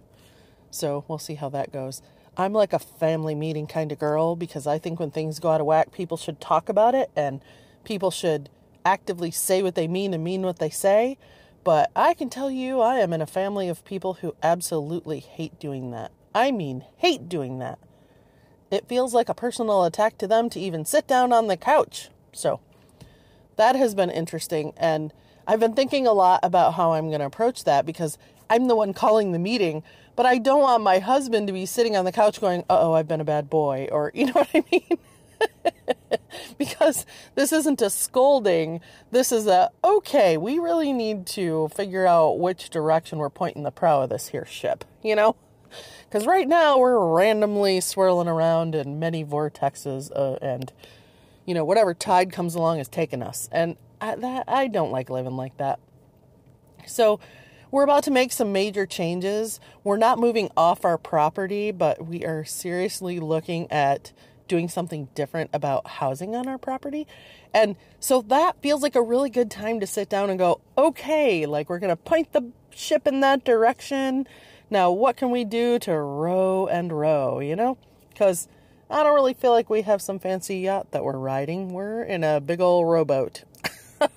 So 0.71 1.05
we'll 1.09 1.19
see 1.19 1.35
how 1.35 1.49
that 1.51 1.73
goes. 1.73 2.03
I'm 2.37 2.53
like 2.53 2.73
a 2.73 2.79
family 2.79 3.35
meeting 3.35 3.67
kind 3.67 3.93
of 3.93 3.99
girl 3.99 4.37
because 4.37 4.67
I 4.67 4.79
think 4.79 4.99
when 4.99 5.11
things 5.11 5.39
go 5.39 5.51
out 5.51 5.61
of 5.61 5.67
whack, 5.67 5.93
people 5.93 6.17
should 6.17 6.41
talk 6.41 6.69
about 6.69 6.95
it 6.95 7.11
and 7.15 7.43
people 7.85 8.11
should 8.11 8.49
actively 8.85 9.31
say 9.31 9.63
what 9.63 9.75
they 9.75 9.87
mean 9.87 10.15
and 10.15 10.25
mean 10.25 10.43
what 10.43 10.59
they 10.59 10.71
say. 10.71 11.19
But 11.65 11.91
I 11.95 12.15
can 12.15 12.29
tell 12.29 12.51
you, 12.51 12.81
I 12.81 12.97
am 12.99 13.13
in 13.13 13.21
a 13.23 13.27
family 13.27 13.69
of 13.69 13.85
people 13.85 14.15
who 14.15 14.35
absolutely 14.43 15.21
hate 15.21 15.59
doing 15.61 15.91
that. 15.93 16.11
I 16.35 16.51
mean, 16.51 16.85
hate 16.97 17.29
doing 17.29 17.59
that. 17.59 17.79
it 18.71 18.89
feels 18.89 19.13
like 19.15 19.29
a 19.29 19.35
personal 19.35 19.85
attack 19.85 20.17
to 20.19 20.27
them 20.27 20.49
to 20.51 20.59
even 20.61 20.85
sit 20.85 21.07
down 21.07 21.33
on 21.33 21.47
the 21.47 21.57
couch. 21.57 22.09
So 22.33 22.61
that 23.57 23.77
has 23.77 23.95
been 23.95 24.11
interesting. 24.11 24.73
And 24.77 25.13
I've 25.47 25.61
been 25.61 25.75
thinking 25.75 26.07
a 26.07 26.13
lot 26.13 26.41
about 26.43 26.75
how 26.75 26.93
I'm 26.95 27.09
going 27.09 27.21
to 27.21 27.27
approach 27.27 27.65
that 27.65 27.85
because 27.85 28.17
I'm 28.49 28.69
the 28.69 28.77
one 28.77 28.95
calling 28.95 29.33
the 29.33 29.39
meeting, 29.39 29.83
but 30.17 30.27
I 30.27 30.39
don't 30.39 30.63
want 30.63 30.83
my 30.83 30.99
husband 31.01 31.47
to 31.49 31.53
be 31.53 31.67
sitting 31.67 31.97
on 31.97 32.05
the 32.07 32.13
couch 32.13 32.41
going, 32.41 32.65
oh, 32.71 32.93
I've 32.95 33.09
been 33.09 33.21
a 33.21 33.25
bad 33.25 33.51
boy, 33.51 33.89
or 33.93 34.11
you 34.15 34.27
know 34.27 34.33
what 34.33 34.49
I 34.55 34.65
mean? 34.73 34.99
because 36.59 37.07
this 37.35 37.53
isn't 37.53 37.83
a 37.83 37.91
scolding. 37.91 38.81
This 39.11 39.33
is 39.33 39.47
a, 39.47 39.71
okay, 39.83 40.37
we 40.37 40.59
really 40.59 40.93
need 40.93 41.27
to 41.29 41.69
figure 41.75 42.07
out 42.07 42.39
which 42.39 42.71
direction 42.71 43.19
we're 43.19 43.31
pointing 43.31 43.63
the 43.63 43.71
prow 43.71 44.03
of 44.03 44.11
this 44.11 44.29
here 44.29 44.47
ship, 44.47 44.85
you 45.03 45.17
know? 45.17 45.37
Because 46.05 46.27
right 46.27 46.47
now 46.47 46.79
we're 46.79 47.15
randomly 47.15 47.81
swirling 47.81 48.29
around 48.29 48.75
in 48.75 48.99
many 48.99 49.25
vortexes 49.25 50.11
uh, 50.15 50.37
and, 50.43 50.73
you 51.47 51.55
know, 51.55 51.65
whatever 51.65 51.95
tide 51.95 52.33
comes 52.33 52.55
along 52.55 52.79
is 52.79 52.89
taking 52.89 53.23
us. 53.23 53.49
And 53.51 53.77
I, 54.01 54.17
that, 54.17 54.45
I 54.49 54.69
don't 54.69 54.93
like 54.93 55.09
living 55.09 55.37
like 55.37 55.57
that. 55.57 55.79
So, 56.87 57.21
we're 57.73 57.85
about 57.85 58.05
to 58.05 58.11
make 58.11 58.33
some 58.33 58.53
major 58.53 58.85
changes. 58.85 59.59
We're 59.83 59.97
not 59.97 60.19
moving 60.19 60.51
off 60.59 60.85
our 60.85 60.99
property, 60.99 61.71
but 61.71 62.07
we 62.07 62.23
are 62.23 62.45
seriously 62.45 63.19
looking 63.19 63.67
at 63.73 64.13
doing 64.53 64.69
something 64.69 65.09
different 65.15 65.49
about 65.55 65.87
housing 65.87 66.37
on 66.37 66.47
our 66.47 66.59
property. 66.59 67.07
And 67.55 67.75
so 67.99 68.21
that 68.29 68.61
feels 68.61 68.83
like 68.83 68.95
a 68.95 69.01
really 69.01 69.31
good 69.31 69.51
time 69.51 69.81
to 69.81 69.87
sit 69.87 70.11
down 70.11 70.29
and 70.29 70.39
go, 70.39 70.61
okay, 70.77 71.47
like 71.47 71.71
we're 71.71 71.79
going 71.79 71.89
to 71.89 71.97
point 71.97 72.35
the 72.35 72.51
ship 72.69 73.07
in 73.07 73.21
that 73.21 73.47
direction. 73.47 74.27
Now, 74.69 74.91
what 74.91 75.17
can 75.17 75.31
we 75.31 75.47
do 75.47 75.79
to 75.79 75.97
row 75.97 76.67
and 76.67 76.93
row, 76.93 77.41
you 77.41 77.57
know? 77.57 77.79
Because 78.11 78.47
I 78.91 79.03
don't 79.03 79.15
really 79.15 79.33
feel 79.33 79.53
like 79.53 79.71
we 79.71 79.81
have 79.83 80.03
some 80.03 80.19
fancy 80.19 80.59
yacht 80.59 80.91
that 80.91 81.03
we're 81.03 81.17
riding. 81.17 81.73
We're 81.73 82.03
in 82.03 82.23
a 82.23 82.39
big 82.39 82.61
old 82.61 82.87
rowboat. 82.87 83.45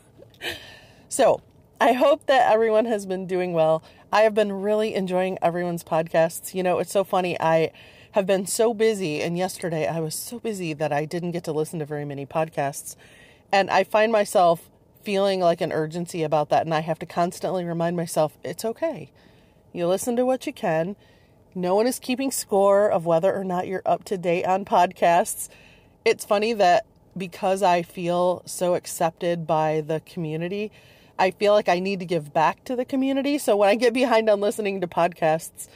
so, 1.07 1.39
I 1.79 1.93
hope 1.93 2.25
that 2.25 2.51
everyone 2.51 2.83
has 2.87 3.05
been 3.05 3.25
doing 3.25 3.53
well. 3.53 3.81
I 4.11 4.23
have 4.23 4.33
been 4.33 4.51
really 4.51 4.95
enjoying 4.95 5.37
everyone's 5.41 5.85
podcasts. 5.85 6.53
You 6.53 6.61
know, 6.61 6.79
it's 6.79 6.91
so 6.91 7.05
funny. 7.05 7.39
I 7.39 7.71
have 8.15 8.25
been 8.25 8.45
so 8.45 8.73
busy. 8.73 9.21
And 9.21 9.37
yesterday 9.37 9.87
I 9.87 9.99
was 9.99 10.15
so 10.15 10.39
busy 10.39 10.71
that 10.71 10.93
I 10.93 11.03
didn't 11.03 11.31
get 11.31 11.43
to 11.43 11.51
listen 11.51 11.79
to 11.79 11.85
very 11.85 12.05
many 12.05 12.25
podcasts. 12.25 12.95
And 13.51 13.69
I 13.69 13.83
find 13.83 14.09
myself 14.09 14.69
feeling 15.03 15.41
like 15.41 15.59
an 15.59 15.73
urgency 15.73 16.23
about 16.23 16.47
that. 16.47 16.63
And 16.63 16.73
I 16.73 16.79
have 16.79 16.97
to 16.99 17.05
constantly 17.05 17.65
remind 17.65 17.97
myself 17.97 18.37
it's 18.41 18.63
okay. 18.63 19.11
You 19.73 19.85
listen 19.87 20.15
to 20.15 20.25
what 20.25 20.47
you 20.47 20.53
can. 20.53 20.95
No 21.53 21.75
one 21.75 21.87
is 21.87 21.99
keeping 21.99 22.31
score 22.31 22.89
of 22.89 23.05
whether 23.05 23.35
or 23.35 23.43
not 23.43 23.67
you're 23.67 23.83
up 23.85 24.05
to 24.05 24.17
date 24.17 24.45
on 24.45 24.63
podcasts. 24.63 25.49
It's 26.05 26.23
funny 26.23 26.53
that 26.53 26.85
because 27.17 27.61
I 27.61 27.81
feel 27.81 28.43
so 28.45 28.75
accepted 28.75 29.45
by 29.45 29.81
the 29.81 29.99
community, 29.99 30.71
I 31.17 31.31
feel 31.31 31.53
like 31.53 31.69
I 31.69 31.79
need 31.79 31.99
to 31.99 32.05
give 32.05 32.33
back 32.33 32.63
to 32.65 32.75
the 32.75 32.85
community. 32.85 33.37
So 33.37 33.55
when 33.55 33.69
I 33.69 33.75
get 33.75 33.93
behind 33.93 34.29
on 34.29 34.41
listening 34.41 34.81
to 34.81 34.87
podcasts, 34.87 35.67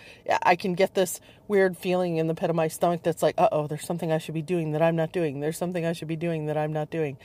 I 0.43 0.55
can 0.55 0.73
get 0.73 0.95
this 0.95 1.21
weird 1.47 1.77
feeling 1.77 2.17
in 2.17 2.27
the 2.27 2.35
pit 2.35 2.49
of 2.49 2.55
my 2.55 2.67
stomach 2.67 3.03
that's 3.03 3.23
like, 3.23 3.35
uh 3.37 3.49
oh, 3.51 3.67
there's 3.67 3.85
something 3.85 4.11
I 4.11 4.17
should 4.17 4.33
be 4.33 4.41
doing 4.41 4.73
that 4.73 4.81
I'm 4.81 4.95
not 4.95 5.13
doing. 5.13 5.39
There's 5.39 5.57
something 5.57 5.85
I 5.85 5.93
should 5.93 6.09
be 6.09 6.17
doing 6.17 6.47
that 6.47 6.57
I'm 6.57 6.73
not 6.73 6.89
doing. 6.89 7.17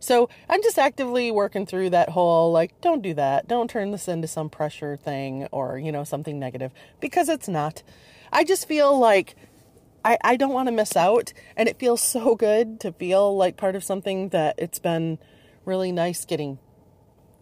So 0.00 0.28
I'm 0.48 0.62
just 0.62 0.78
actively 0.78 1.30
working 1.30 1.64
through 1.64 1.90
that 1.90 2.10
whole 2.10 2.52
like, 2.52 2.78
don't 2.80 3.02
do 3.02 3.14
that. 3.14 3.48
Don't 3.48 3.70
turn 3.70 3.90
this 3.90 4.08
into 4.08 4.28
some 4.28 4.50
pressure 4.50 4.96
thing 4.96 5.46
or, 5.50 5.78
you 5.78 5.92
know, 5.92 6.04
something 6.04 6.38
negative 6.38 6.72
because 7.00 7.28
it's 7.28 7.48
not. 7.48 7.82
I 8.32 8.44
just 8.44 8.68
feel 8.68 8.98
like 8.98 9.36
I, 10.04 10.18
I 10.22 10.36
don't 10.36 10.52
want 10.52 10.66
to 10.66 10.72
miss 10.72 10.96
out. 10.96 11.32
And 11.56 11.68
it 11.68 11.78
feels 11.78 12.02
so 12.02 12.34
good 12.34 12.80
to 12.80 12.92
feel 12.92 13.34
like 13.36 13.56
part 13.56 13.76
of 13.76 13.84
something 13.84 14.30
that 14.30 14.56
it's 14.58 14.78
been 14.78 15.18
really 15.64 15.92
nice 15.92 16.24
getting 16.24 16.58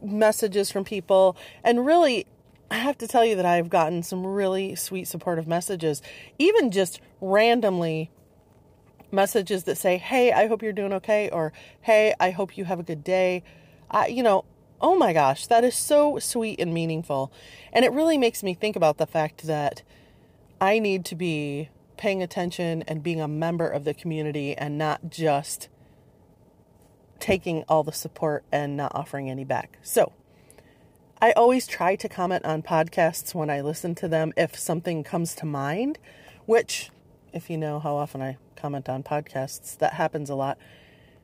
messages 0.02 0.70
from 0.70 0.84
people. 0.84 1.36
And 1.64 1.84
really, 1.84 2.26
I 2.70 2.76
have 2.76 2.98
to 2.98 3.08
tell 3.08 3.24
you 3.24 3.36
that 3.36 3.46
I've 3.46 3.68
gotten 3.68 4.02
some 4.02 4.26
really 4.26 4.74
sweet, 4.74 5.08
supportive 5.08 5.46
messages, 5.46 6.02
even 6.38 6.70
just 6.70 7.00
randomly 7.20 8.10
messages 9.10 9.64
that 9.64 9.76
say, 9.76 9.98
Hey, 9.98 10.32
I 10.32 10.46
hope 10.46 10.62
you're 10.62 10.72
doing 10.72 10.92
okay, 10.94 11.28
or 11.30 11.52
Hey, 11.82 12.14
I 12.20 12.30
hope 12.30 12.56
you 12.56 12.64
have 12.66 12.78
a 12.78 12.84
good 12.84 13.02
day. 13.02 13.42
I, 13.90 14.06
you 14.06 14.22
know, 14.22 14.44
oh 14.80 14.96
my 14.96 15.12
gosh, 15.12 15.46
that 15.48 15.64
is 15.64 15.74
so 15.74 16.18
sweet 16.18 16.60
and 16.60 16.72
meaningful. 16.72 17.32
And 17.72 17.84
it 17.84 17.92
really 17.92 18.18
makes 18.18 18.42
me 18.42 18.54
think 18.54 18.76
about 18.76 18.98
the 18.98 19.06
fact 19.06 19.46
that 19.46 19.82
I 20.60 20.78
need 20.78 21.04
to 21.06 21.14
be 21.14 21.70
paying 21.96 22.22
attention 22.22 22.82
and 22.86 23.02
being 23.02 23.20
a 23.20 23.28
member 23.28 23.68
of 23.68 23.84
the 23.84 23.94
community 23.94 24.56
and 24.56 24.78
not 24.78 25.10
just 25.10 25.68
taking 27.20 27.64
all 27.68 27.82
the 27.82 27.92
support 27.92 28.44
and 28.50 28.76
not 28.76 28.92
offering 28.94 29.30
any 29.30 29.44
back. 29.44 29.78
So, 29.82 30.12
I 31.22 31.32
always 31.32 31.66
try 31.66 31.96
to 31.96 32.08
comment 32.08 32.46
on 32.46 32.62
podcasts 32.62 33.34
when 33.34 33.50
I 33.50 33.60
listen 33.60 33.94
to 33.96 34.08
them 34.08 34.32
if 34.36 34.58
something 34.58 35.04
comes 35.04 35.34
to 35.36 35.46
mind, 35.46 35.98
which, 36.46 36.90
if 37.32 37.50
you 37.50 37.58
know 37.58 37.78
how 37.78 37.96
often 37.96 38.22
I 38.22 38.38
comment 38.56 38.88
on 38.88 39.02
podcasts, 39.02 39.76
that 39.78 39.94
happens 39.94 40.30
a 40.30 40.34
lot. 40.34 40.58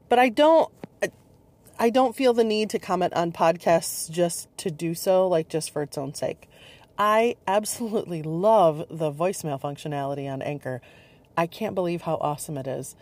But 0.09 0.19
I 0.19 0.29
don't. 0.29 0.71
I 1.79 1.91
don't 1.91 2.17
feel 2.17 2.33
the 2.33 2.43
need 2.43 2.71
to 2.71 2.79
comment 2.79 3.13
on 3.13 3.33
podcasts 3.33 4.11
just 4.11 4.49
to 4.59 4.71
do 4.71 4.95
so, 4.95 5.29
like 5.29 5.49
just 5.49 5.71
for 5.71 5.83
its 5.83 5.99
own 5.99 6.15
sake. 6.15 6.49
I 6.97 7.37
absolutely 7.47 8.23
love 8.23 8.87
the 8.89 9.13
voicemail 9.13 9.61
functionality 9.61 10.27
on 10.33 10.41
Anchor. 10.41 10.81
I 11.37 11.47
can't 11.47 11.75
believe 11.75 12.03
how 12.03 12.15
awesome 12.17 12.57
it 12.57 12.67
is. 12.67 12.97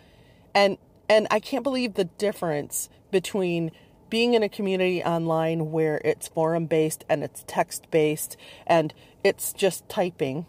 And 0.54 0.78
and 1.08 1.26
I 1.30 1.40
can't 1.40 1.64
believe 1.64 1.94
the 1.94 2.04
difference 2.04 2.88
between 3.10 3.70
being 4.10 4.34
in 4.34 4.42
a 4.42 4.48
community 4.48 5.02
online 5.02 5.72
where 5.72 6.00
it's 6.04 6.28
forum 6.28 6.66
based 6.66 7.04
and 7.08 7.24
it's 7.24 7.44
text 7.46 7.90
based 7.90 8.36
and 8.66 8.94
it's 9.22 9.52
just 9.52 9.88
typing 9.88 10.46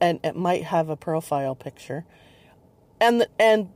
and 0.00 0.18
it 0.24 0.36
might 0.36 0.64
have 0.64 0.88
a 0.88 0.96
profile 0.96 1.54
picture 1.54 2.04
and 3.00 3.26
and 3.38 3.68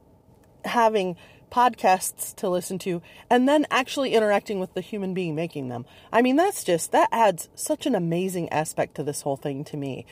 having 0.64 1.16
podcasts 1.50 2.34
to 2.36 2.48
listen 2.48 2.78
to 2.78 3.02
and 3.28 3.48
then 3.48 3.66
actually 3.70 4.14
interacting 4.14 4.60
with 4.60 4.72
the 4.74 4.80
human 4.80 5.14
being 5.14 5.34
making 5.34 5.68
them. 5.68 5.84
I 6.12 6.22
mean 6.22 6.36
that's 6.36 6.64
just 6.64 6.92
that 6.92 7.08
adds 7.12 7.48
such 7.54 7.86
an 7.86 7.94
amazing 7.94 8.48
aspect 8.50 8.94
to 8.96 9.02
this 9.02 9.22
whole 9.22 9.36
thing 9.36 9.64
to 9.64 9.76
me. 9.76 10.06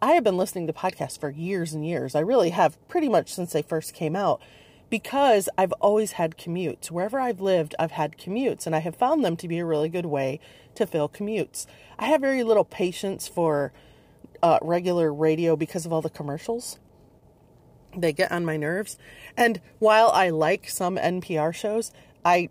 I 0.00 0.12
have 0.12 0.24
been 0.24 0.36
listening 0.36 0.66
to 0.66 0.72
podcasts 0.72 1.18
for 1.18 1.30
years 1.30 1.72
and 1.72 1.86
years. 1.86 2.14
I 2.14 2.20
really 2.20 2.50
have 2.50 2.76
pretty 2.88 3.08
much 3.08 3.32
since 3.32 3.52
they 3.52 3.62
first 3.62 3.94
came 3.94 4.14
out 4.14 4.40
because 4.94 5.48
I've 5.58 5.72
always 5.80 6.12
had 6.12 6.38
commutes. 6.38 6.88
Wherever 6.88 7.18
I've 7.18 7.40
lived, 7.40 7.74
I've 7.80 7.90
had 7.90 8.16
commutes, 8.16 8.64
and 8.64 8.76
I 8.76 8.78
have 8.78 8.94
found 8.94 9.24
them 9.24 9.36
to 9.38 9.48
be 9.48 9.58
a 9.58 9.64
really 9.64 9.88
good 9.88 10.06
way 10.06 10.38
to 10.76 10.86
fill 10.86 11.08
commutes. 11.08 11.66
I 11.98 12.04
have 12.06 12.20
very 12.20 12.44
little 12.44 12.64
patience 12.64 13.26
for 13.26 13.72
uh, 14.40 14.60
regular 14.62 15.12
radio 15.12 15.56
because 15.56 15.84
of 15.84 15.92
all 15.92 16.00
the 16.00 16.08
commercials. 16.08 16.78
They 17.96 18.12
get 18.12 18.30
on 18.30 18.44
my 18.44 18.56
nerves. 18.56 18.96
And 19.36 19.60
while 19.80 20.10
I 20.10 20.30
like 20.30 20.68
some 20.68 20.96
NPR 20.96 21.52
shows, 21.52 21.90
I 22.24 22.50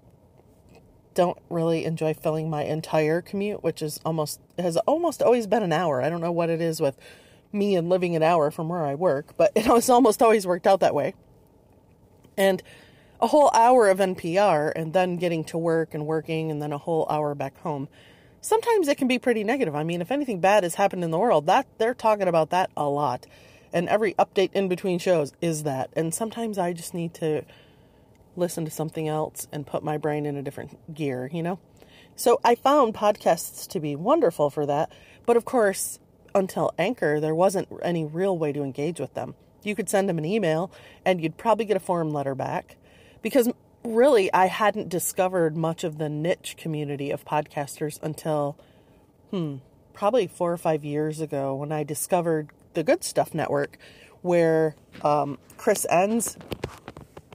don't 1.13 1.37
really 1.49 1.85
enjoy 1.85 2.13
filling 2.13 2.49
my 2.49 2.65
entire 2.65 3.21
commute, 3.21 3.63
which 3.63 3.81
is 3.81 4.01
almost 4.03 4.41
has 4.59 4.75
almost 4.79 5.21
always 5.21 5.47
been 5.47 5.63
an 5.63 5.71
hour. 5.71 6.01
I 6.01 6.09
don't 6.09 6.19
know 6.19 6.33
what 6.33 6.49
it 6.49 6.59
is 6.59 6.81
with 6.81 6.97
me 7.53 7.77
and 7.77 7.87
living 7.87 8.17
an 8.17 8.23
hour 8.23 8.51
from 8.51 8.67
where 8.67 8.83
I 8.83 8.95
work, 8.95 9.37
but 9.37 9.53
it 9.55 9.63
has 9.63 9.89
almost 9.89 10.21
always 10.21 10.45
worked 10.45 10.67
out 10.67 10.81
that 10.81 10.93
way 10.93 11.13
and 12.37 12.61
a 13.21 13.27
whole 13.27 13.49
hour 13.53 13.87
of 13.87 13.99
NPR 13.99 14.73
and 14.75 14.93
then 14.93 15.15
getting 15.15 15.43
to 15.45 15.57
work 15.57 15.93
and 15.93 16.05
working 16.05 16.51
and 16.51 16.61
then 16.61 16.73
a 16.73 16.77
whole 16.77 17.07
hour 17.09 17.33
back 17.33 17.57
home. 17.59 17.87
Sometimes 18.41 18.89
it 18.89 18.97
can 18.97 19.07
be 19.07 19.17
pretty 19.17 19.45
negative. 19.45 19.75
I 19.75 19.83
mean, 19.83 20.01
if 20.01 20.11
anything 20.11 20.41
bad 20.41 20.63
has 20.63 20.75
happened 20.75 21.03
in 21.03 21.11
the 21.11 21.17
world, 21.17 21.45
that 21.45 21.65
they're 21.77 21.93
talking 21.93 22.27
about 22.27 22.49
that 22.49 22.69
a 22.75 22.83
lot. 22.83 23.25
And 23.71 23.87
every 23.87 24.13
update 24.15 24.51
in 24.53 24.67
between 24.67 24.99
shows 24.99 25.31
is 25.41 25.63
that. 25.63 25.89
And 25.95 26.13
sometimes 26.13 26.57
I 26.57 26.73
just 26.73 26.93
need 26.93 27.13
to 27.15 27.43
listen 28.35 28.65
to 28.65 28.71
something 28.71 29.07
else 29.07 29.47
and 29.51 29.65
put 29.65 29.83
my 29.83 29.97
brain 29.97 30.25
in 30.25 30.35
a 30.35 30.41
different 30.41 30.93
gear, 30.93 31.29
you 31.31 31.41
know? 31.41 31.59
So 32.15 32.39
I 32.43 32.55
found 32.55 32.93
podcasts 32.93 33.67
to 33.69 33.79
be 33.79 33.95
wonderful 33.95 34.49
for 34.49 34.65
that. 34.65 34.91
But 35.25 35.37
of 35.37 35.45
course, 35.45 35.99
until 36.35 36.73
Anchor, 36.77 37.19
there 37.19 37.33
wasn't 37.33 37.69
any 37.81 38.05
real 38.05 38.37
way 38.37 38.51
to 38.51 38.63
engage 38.63 38.99
with 38.99 39.13
them. 39.13 39.35
You 39.63 39.75
could 39.75 39.89
send 39.89 40.09
them 40.09 40.17
an 40.17 40.25
email 40.25 40.71
and 41.05 41.21
you'd 41.21 41.37
probably 41.37 41.65
get 41.65 41.77
a 41.77 41.79
form 41.79 42.11
letter 42.11 42.35
back 42.35 42.77
because 43.21 43.49
really 43.83 44.31
I 44.33 44.47
hadn't 44.47 44.89
discovered 44.89 45.55
much 45.57 45.83
of 45.83 45.97
the 45.97 46.09
niche 46.09 46.55
community 46.57 47.11
of 47.11 47.25
podcasters 47.25 47.99
until 48.01 48.57
hmm 49.31 49.57
probably 49.93 50.25
4 50.25 50.53
or 50.53 50.57
5 50.57 50.83
years 50.83 51.21
ago 51.21 51.53
when 51.53 51.71
I 51.71 51.83
discovered 51.83 52.49
the 52.73 52.83
Good 52.83 53.03
Stuff 53.03 53.35
Network 53.35 53.77
where 54.23 54.75
um, 55.03 55.37
Chris 55.57 55.85
Enns 55.89 56.37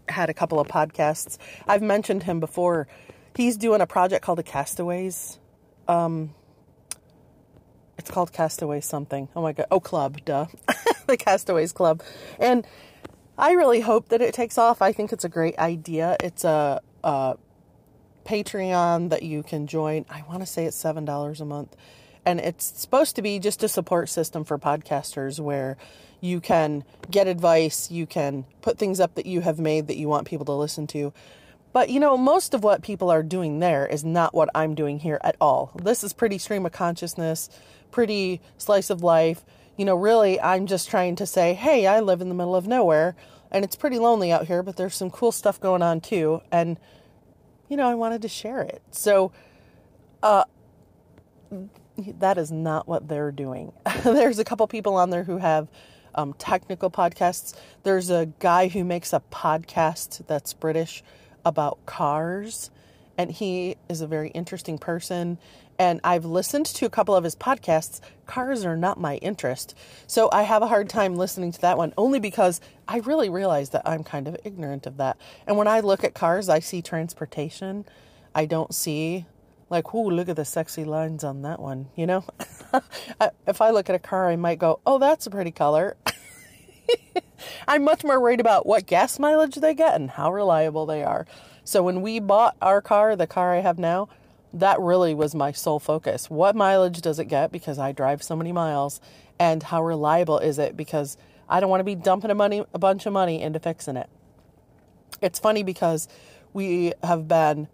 had 0.09 0.29
a 0.31 0.35
couple 0.35 0.59
of 0.59 0.67
podcasts. 0.69 1.39
I've 1.69 1.83
mentioned 1.83 2.25
him 2.25 2.41
before. 2.41 2.89
He's 3.37 3.57
doing 3.57 3.81
a 3.81 3.87
project 3.87 4.25
called 4.25 4.39
the 4.39 4.43
Castaways. 4.43 5.39
Um, 5.87 6.35
it's 7.97 8.11
called 8.11 8.33
Castaway 8.33 8.81
something. 8.81 9.29
Oh 9.37 9.43
my 9.43 9.53
god. 9.53 9.67
Oh, 9.71 9.81
club, 9.81 10.25
duh. 10.25 10.47
The 11.09 11.17
Castaways 11.17 11.73
Club. 11.73 12.03
And 12.39 12.65
I 13.37 13.53
really 13.53 13.81
hope 13.81 14.11
that 14.11 14.21
it 14.21 14.33
takes 14.33 14.57
off. 14.57 14.81
I 14.81 14.93
think 14.93 15.13
it's 15.13 15.25
a 15.25 15.29
great 15.29 15.59
idea. 15.59 16.17
It's 16.23 16.45
a, 16.45 16.81
a 17.03 17.37
Patreon 18.25 19.11
that 19.11 19.23
you 19.25 19.43
can 19.43 19.67
join. 19.67 20.05
I 20.09 20.23
want 20.29 20.41
to 20.41 20.47
say 20.47 20.67
it's 20.67 20.81
$7 20.81 21.41
a 21.41 21.45
month. 21.45 21.75
And 22.25 22.41
it's 22.41 22.65
supposed 22.65 23.17
to 23.17 23.23
be 23.23 23.39
just 23.39 23.63
a 23.63 23.69
support 23.69 24.09
system 24.11 24.45
for 24.45 24.59
podcasters 24.59 25.41
where 25.41 25.77
you 26.21 26.41
can 26.41 26.85
get 27.11 27.27
advice, 27.27 27.91
you 27.91 28.07
can 28.07 28.45
put 28.61 28.77
things 28.77 29.01
up 29.01 29.15
that 29.15 29.25
you 29.25 29.41
have 29.41 29.59
made 29.59 29.87
that 29.87 29.97
you 29.97 30.09
want 30.09 30.27
people 30.27 30.45
to 30.47 30.53
listen 30.53 30.87
to. 30.89 31.13
But 31.73 31.91
you 31.91 32.01
know, 32.01 32.17
most 32.17 32.55
of 32.55 32.65
what 32.65 32.83
people 32.83 33.09
are 33.09 33.23
doing 33.23 33.61
there 33.61 33.87
is 33.87 34.05
not 34.05 34.35
what 34.35 34.51
I'm 34.55 34.75
doing 34.75 34.99
here 34.99 35.21
at 35.23 35.37
all. 35.41 35.71
This 35.81 36.03
is 36.03 36.13
pretty 36.13 36.39
stream 36.39 36.67
of 36.67 36.73
consciousness, 36.73 37.49
pretty 37.93 38.41
slice 38.59 38.91
of 38.91 39.03
life 39.03 39.45
you 39.79 39.85
know, 39.85 39.95
really, 39.95 40.41
I'm 40.41 40.67
just 40.67 40.91
trying 40.91 41.17
to 41.17 41.27
say, 41.27 41.55
hey, 41.55 41.87
I 41.87 42.01
live 42.01 42.21
in 42.21 42.29
the 42.29 42.35
middle 42.35 42.57
of 42.57 42.67
nowhere 42.67 43.15
and 43.51 43.65
it's 43.65 43.77
pretty 43.77 43.99
lonely 43.99 44.31
out 44.33 44.47
here, 44.47 44.63
but 44.63 44.77
there's 44.77 44.95
some 44.95 45.11
cool 45.11 45.33
stuff 45.33 45.61
going 45.61 45.83
on 45.83 46.01
too. 46.01 46.43
And, 46.51 46.79
you 47.69 47.77
know, 47.77 47.89
I 47.89 47.95
wanted 47.95 48.21
to 48.23 48.29
share 48.29 48.61
it. 48.61 48.83
So, 48.91 49.33
uh, 50.23 50.45
that 52.19 52.39
is 52.39 52.51
not 52.51 52.87
what 52.87 53.09
they're 53.09 53.33
doing. 53.33 53.73
there's 54.05 54.39
a 54.39 54.45
couple 54.45 54.67
people 54.67 54.97
on 54.97 55.11
there 55.11 55.25
who 55.25 55.39
have 55.39 55.69
um, 56.15 56.33
technical 56.35 56.91
podcasts. 56.91 57.55
There's 57.85 58.11
a 58.11 58.27
guy 58.41 58.69
who 58.69 58.85
makes 58.85 59.13
a 59.13 59.23
podcast 59.33 60.27
that's 60.27 60.53
British 60.55 61.03
about 61.45 61.85
cars, 61.87 62.71
and 63.17 63.31
he 63.31 63.77
is 63.89 64.01
a 64.01 64.07
very 64.07 64.31
interesting 64.31 64.79
person 64.79 65.39
and 65.79 66.01
I've 66.03 66.25
listened 66.25 66.67
to 66.67 66.87
a 66.87 66.91
couple 66.91 67.15
of 67.15 67.25
his 67.25 67.37
podcasts. 67.37 68.01
Cars 68.27 68.65
are 68.65 68.77
not 68.77 69.01
my 69.01 69.17
interest. 69.17 69.75
So 70.07 70.29
I 70.33 70.43
have 70.43 70.63
a 70.63 70.67
hard 70.67 70.89
time 70.89 71.15
listening 71.15 71.53
to 71.53 71.61
that 71.61 71.79
one 71.79 71.95
only 71.97 72.19
because 72.19 72.61
I 72.89 72.99
really 72.99 73.29
realize 73.29 73.71
that 73.71 73.83
I'm 73.87 74.03
kind 74.03 74.27
of 74.27 74.37
ignorant 74.45 74.87
of 74.87 74.97
that. 74.97 75.17
And 75.47 75.57
when 75.57 75.69
I 75.69 75.81
look 75.81 76.03
at 76.03 76.15
cars, 76.15 76.49
I 76.49 76.59
see 76.59 76.83
transportation. 76.83 77.85
I 78.35 78.45
don't 78.47 78.75
see 78.75 79.27
like, 79.71 79.95
"Ooh, 79.95 80.11
look 80.11 80.29
at 80.29 80.37
the 80.37 80.45
sexy 80.45 80.85
lines 80.85 81.23
on 81.23 81.43
that 81.43 81.61
one," 81.61 81.89
you 81.95 82.07
know? 82.07 82.25
if 83.47 83.61
I 83.61 83.71
look 83.71 83.89
at 83.89 83.95
a 83.95 84.01
car, 84.01 84.29
I 84.29 84.37
might 84.37 84.59
go, 84.59 84.81
"Oh, 84.87 84.99
that's 84.99 85.27
a 85.27 85.31
pretty 85.31 85.53
color." 85.53 85.97
I'm 87.69 87.85
much 87.85 88.03
more 88.03 88.21
worried 88.21 88.41
about 88.41 88.67
what 88.67 88.87
gas 88.87 89.19
mileage 89.19 89.57
they 89.57 89.75
get 89.75 89.95
and 89.95 90.11
how 90.11 90.33
reliable 90.33 90.87
they 90.87 91.05
are. 91.05 91.27
So 91.65 91.83
when 91.83 92.01
we 92.01 92.19
bought 92.19 92.57
our 92.63 92.81
car, 92.81 93.15
the 93.15 93.27
car 93.27 93.55
I 93.55 93.61
have 93.61 93.79
now, 93.79 94.09
that 94.53 94.81
really 94.81 95.15
was 95.15 95.35
my 95.35 95.53
sole 95.53 95.79
focus. 95.79 96.31
What 96.31 96.57
mileage 96.57 97.01
does 97.01 97.19
it 97.19 97.27
get 97.27 97.53
because 97.53 97.79
I 97.79 97.93
drive 97.93 98.23
so 98.23 98.35
many 98.35 98.53
miles 98.53 99.01
and 99.39 99.63
how 99.63 99.83
reliable 99.83 100.39
is 100.39 100.59
it 100.59 100.77
because 100.77 101.17
I 101.49 101.61
don't 101.61 101.71
want 101.71 101.81
to 101.81 101.85
be 101.85 101.95
dumping 101.95 102.31
a 102.31 102.35
money 102.35 102.65
a 102.73 102.79
bunch 102.79 103.07
of 103.07 103.13
money 103.13 103.41
into 103.43 103.59
fixing 103.59 103.97
it. 103.97 104.09
It's 105.21 105.39
funny 105.39 105.63
because 105.63 106.09
we 106.53 106.93
have 107.03 107.29
been 107.29 107.69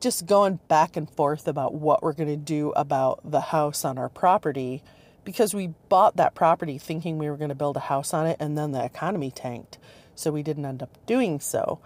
just 0.00 0.26
going 0.26 0.58
back 0.68 0.96
and 0.96 1.08
forth 1.08 1.46
about 1.46 1.74
what 1.74 2.02
we're 2.02 2.12
going 2.12 2.28
to 2.28 2.36
do 2.36 2.70
about 2.70 3.20
the 3.24 3.40
house 3.40 3.84
on 3.84 3.98
our 3.98 4.08
property 4.08 4.82
because 5.24 5.54
we 5.54 5.68
bought 5.88 6.16
that 6.16 6.34
property 6.34 6.78
thinking 6.78 7.18
we 7.18 7.30
were 7.30 7.36
going 7.36 7.48
to 7.48 7.54
build 7.54 7.76
a 7.76 7.80
house 7.80 8.12
on 8.12 8.26
it 8.26 8.36
and 8.40 8.58
then 8.58 8.72
the 8.72 8.84
economy 8.84 9.30
tanked. 9.30 9.78
So 10.14 10.32
we 10.32 10.42
didn't 10.42 10.64
end 10.64 10.82
up 10.82 10.90
doing 11.06 11.38
so. 11.38 11.80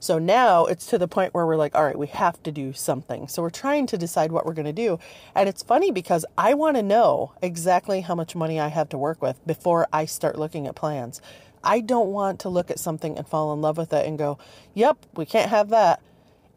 So 0.00 0.18
now 0.18 0.64
it's 0.64 0.86
to 0.86 0.98
the 0.98 1.06
point 1.06 1.34
where 1.34 1.46
we're 1.46 1.56
like, 1.56 1.74
all 1.74 1.84
right, 1.84 1.98
we 1.98 2.06
have 2.08 2.42
to 2.44 2.50
do 2.50 2.72
something. 2.72 3.28
So 3.28 3.42
we're 3.42 3.50
trying 3.50 3.86
to 3.88 3.98
decide 3.98 4.32
what 4.32 4.46
we're 4.46 4.54
going 4.54 4.64
to 4.64 4.72
do. 4.72 4.98
And 5.34 5.46
it's 5.46 5.62
funny 5.62 5.90
because 5.90 6.24
I 6.38 6.54
want 6.54 6.76
to 6.78 6.82
know 6.82 7.34
exactly 7.42 8.00
how 8.00 8.14
much 8.14 8.34
money 8.34 8.58
I 8.58 8.68
have 8.68 8.88
to 8.88 8.98
work 8.98 9.20
with 9.20 9.46
before 9.46 9.86
I 9.92 10.06
start 10.06 10.38
looking 10.38 10.66
at 10.66 10.74
plans. 10.74 11.20
I 11.62 11.80
don't 11.80 12.08
want 12.08 12.40
to 12.40 12.48
look 12.48 12.70
at 12.70 12.78
something 12.78 13.18
and 13.18 13.28
fall 13.28 13.52
in 13.52 13.60
love 13.60 13.76
with 13.76 13.92
it 13.92 14.06
and 14.06 14.16
go, 14.16 14.38
yep, 14.72 15.04
we 15.14 15.26
can't 15.26 15.50
have 15.50 15.68
that. 15.68 16.00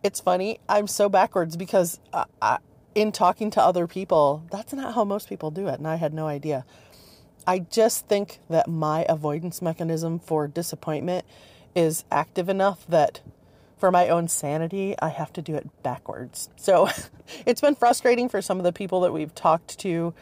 It's 0.04 0.22
funny. 0.22 0.60
I'm 0.70 0.88
so 0.88 1.10
backwards 1.10 1.58
because 1.58 2.00
I, 2.14 2.26
I, 2.42 2.58
in 2.96 3.12
talking 3.12 3.52
to 3.52 3.62
other 3.62 3.88
people, 3.88 4.46
that's 4.52 4.72
not 4.72 4.96
how 4.96 5.04
most 5.04 5.28
people 5.28 5.52
do 5.52 5.68
it. 5.68 5.80
And 5.80 5.88
I 5.88 5.96
had 5.96 6.14
no 6.14 6.28
idea. 6.28 6.66
I 7.46 7.60
just 7.60 8.08
think 8.08 8.40
that 8.50 8.70
my 8.70 9.06
avoidance 9.10 9.62
mechanism 9.62 10.18
for 10.20 10.48
disappointment 10.48 11.26
is 11.76 12.06
active 12.12 12.48
enough 12.50 12.86
that 12.88 13.22
for 13.84 13.92
my 13.92 14.08
own 14.08 14.30
sanity, 14.30 14.96
I 15.02 15.10
have 15.10 15.34
to 15.34 15.42
do 15.42 15.56
it 15.56 15.68
backwards. 15.84 16.48
So 16.56 16.88
it's 17.46 17.60
been 17.60 17.76
frustrating 17.76 18.30
for 18.30 18.42
some 18.42 18.58
of 18.58 18.64
the 18.64 18.72
people 18.72 19.02
that 19.02 19.12
we've 19.12 19.36
talked 19.36 19.78
to. 19.80 20.14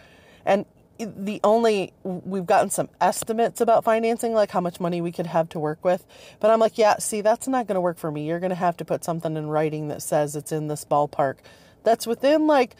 And 0.47 0.65
the 0.97 1.39
only, 1.43 1.93
we've 2.03 2.47
gotten 2.47 2.71
some 2.71 2.89
estimates 2.99 3.61
about 3.61 3.83
financing, 3.83 4.33
like 4.33 4.49
how 4.49 4.61
much 4.61 4.79
money 4.79 4.99
we 4.99 5.11
could 5.11 5.27
have 5.27 5.47
to 5.49 5.59
work 5.59 5.85
with. 5.85 6.03
But 6.39 6.49
I'm 6.49 6.59
like, 6.59 6.79
yeah, 6.79 6.97
see, 6.97 7.21
that's 7.21 7.47
not 7.47 7.67
going 7.67 7.75
to 7.75 7.81
work 7.81 7.99
for 7.99 8.11
me. 8.11 8.27
You're 8.27 8.39
going 8.39 8.49
to 8.49 8.55
have 8.55 8.77
to 8.77 8.85
put 8.85 9.03
something 9.03 9.37
in 9.37 9.45
writing 9.45 9.89
that 9.89 10.01
says 10.01 10.35
it's 10.35 10.51
in 10.51 10.67
this 10.67 10.83
ballpark. 10.83 11.35
That's 11.83 12.07
within 12.07 12.47
like 12.47 12.75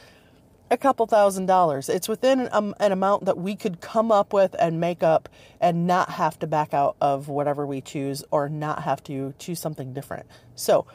a 0.72 0.78
couple 0.78 1.06
thousand 1.06 1.46
dollars. 1.48 1.90
It's 1.90 2.08
within 2.08 2.48
um, 2.54 2.74
an 2.80 2.94
amount 2.94 3.26
that 3.26 3.38
we 3.38 3.56
could 3.58 3.82
come 3.82 4.12
up 4.12 4.32
with 4.32 4.56
and 4.58 4.80
make 4.80 5.04
up 5.04 5.28
and 5.60 5.86
not 5.86 6.12
have 6.12 6.40
to 6.40 6.48
back 6.48 6.74
out 6.74 6.96
of 7.02 7.28
whatever 7.28 7.68
we 7.68 7.82
choose 7.82 8.24
or 8.32 8.48
not 8.48 8.84
have 8.84 9.04
to 9.04 9.34
choose 9.38 9.60
something 9.60 9.94
different. 9.94 10.26
So 10.56 10.88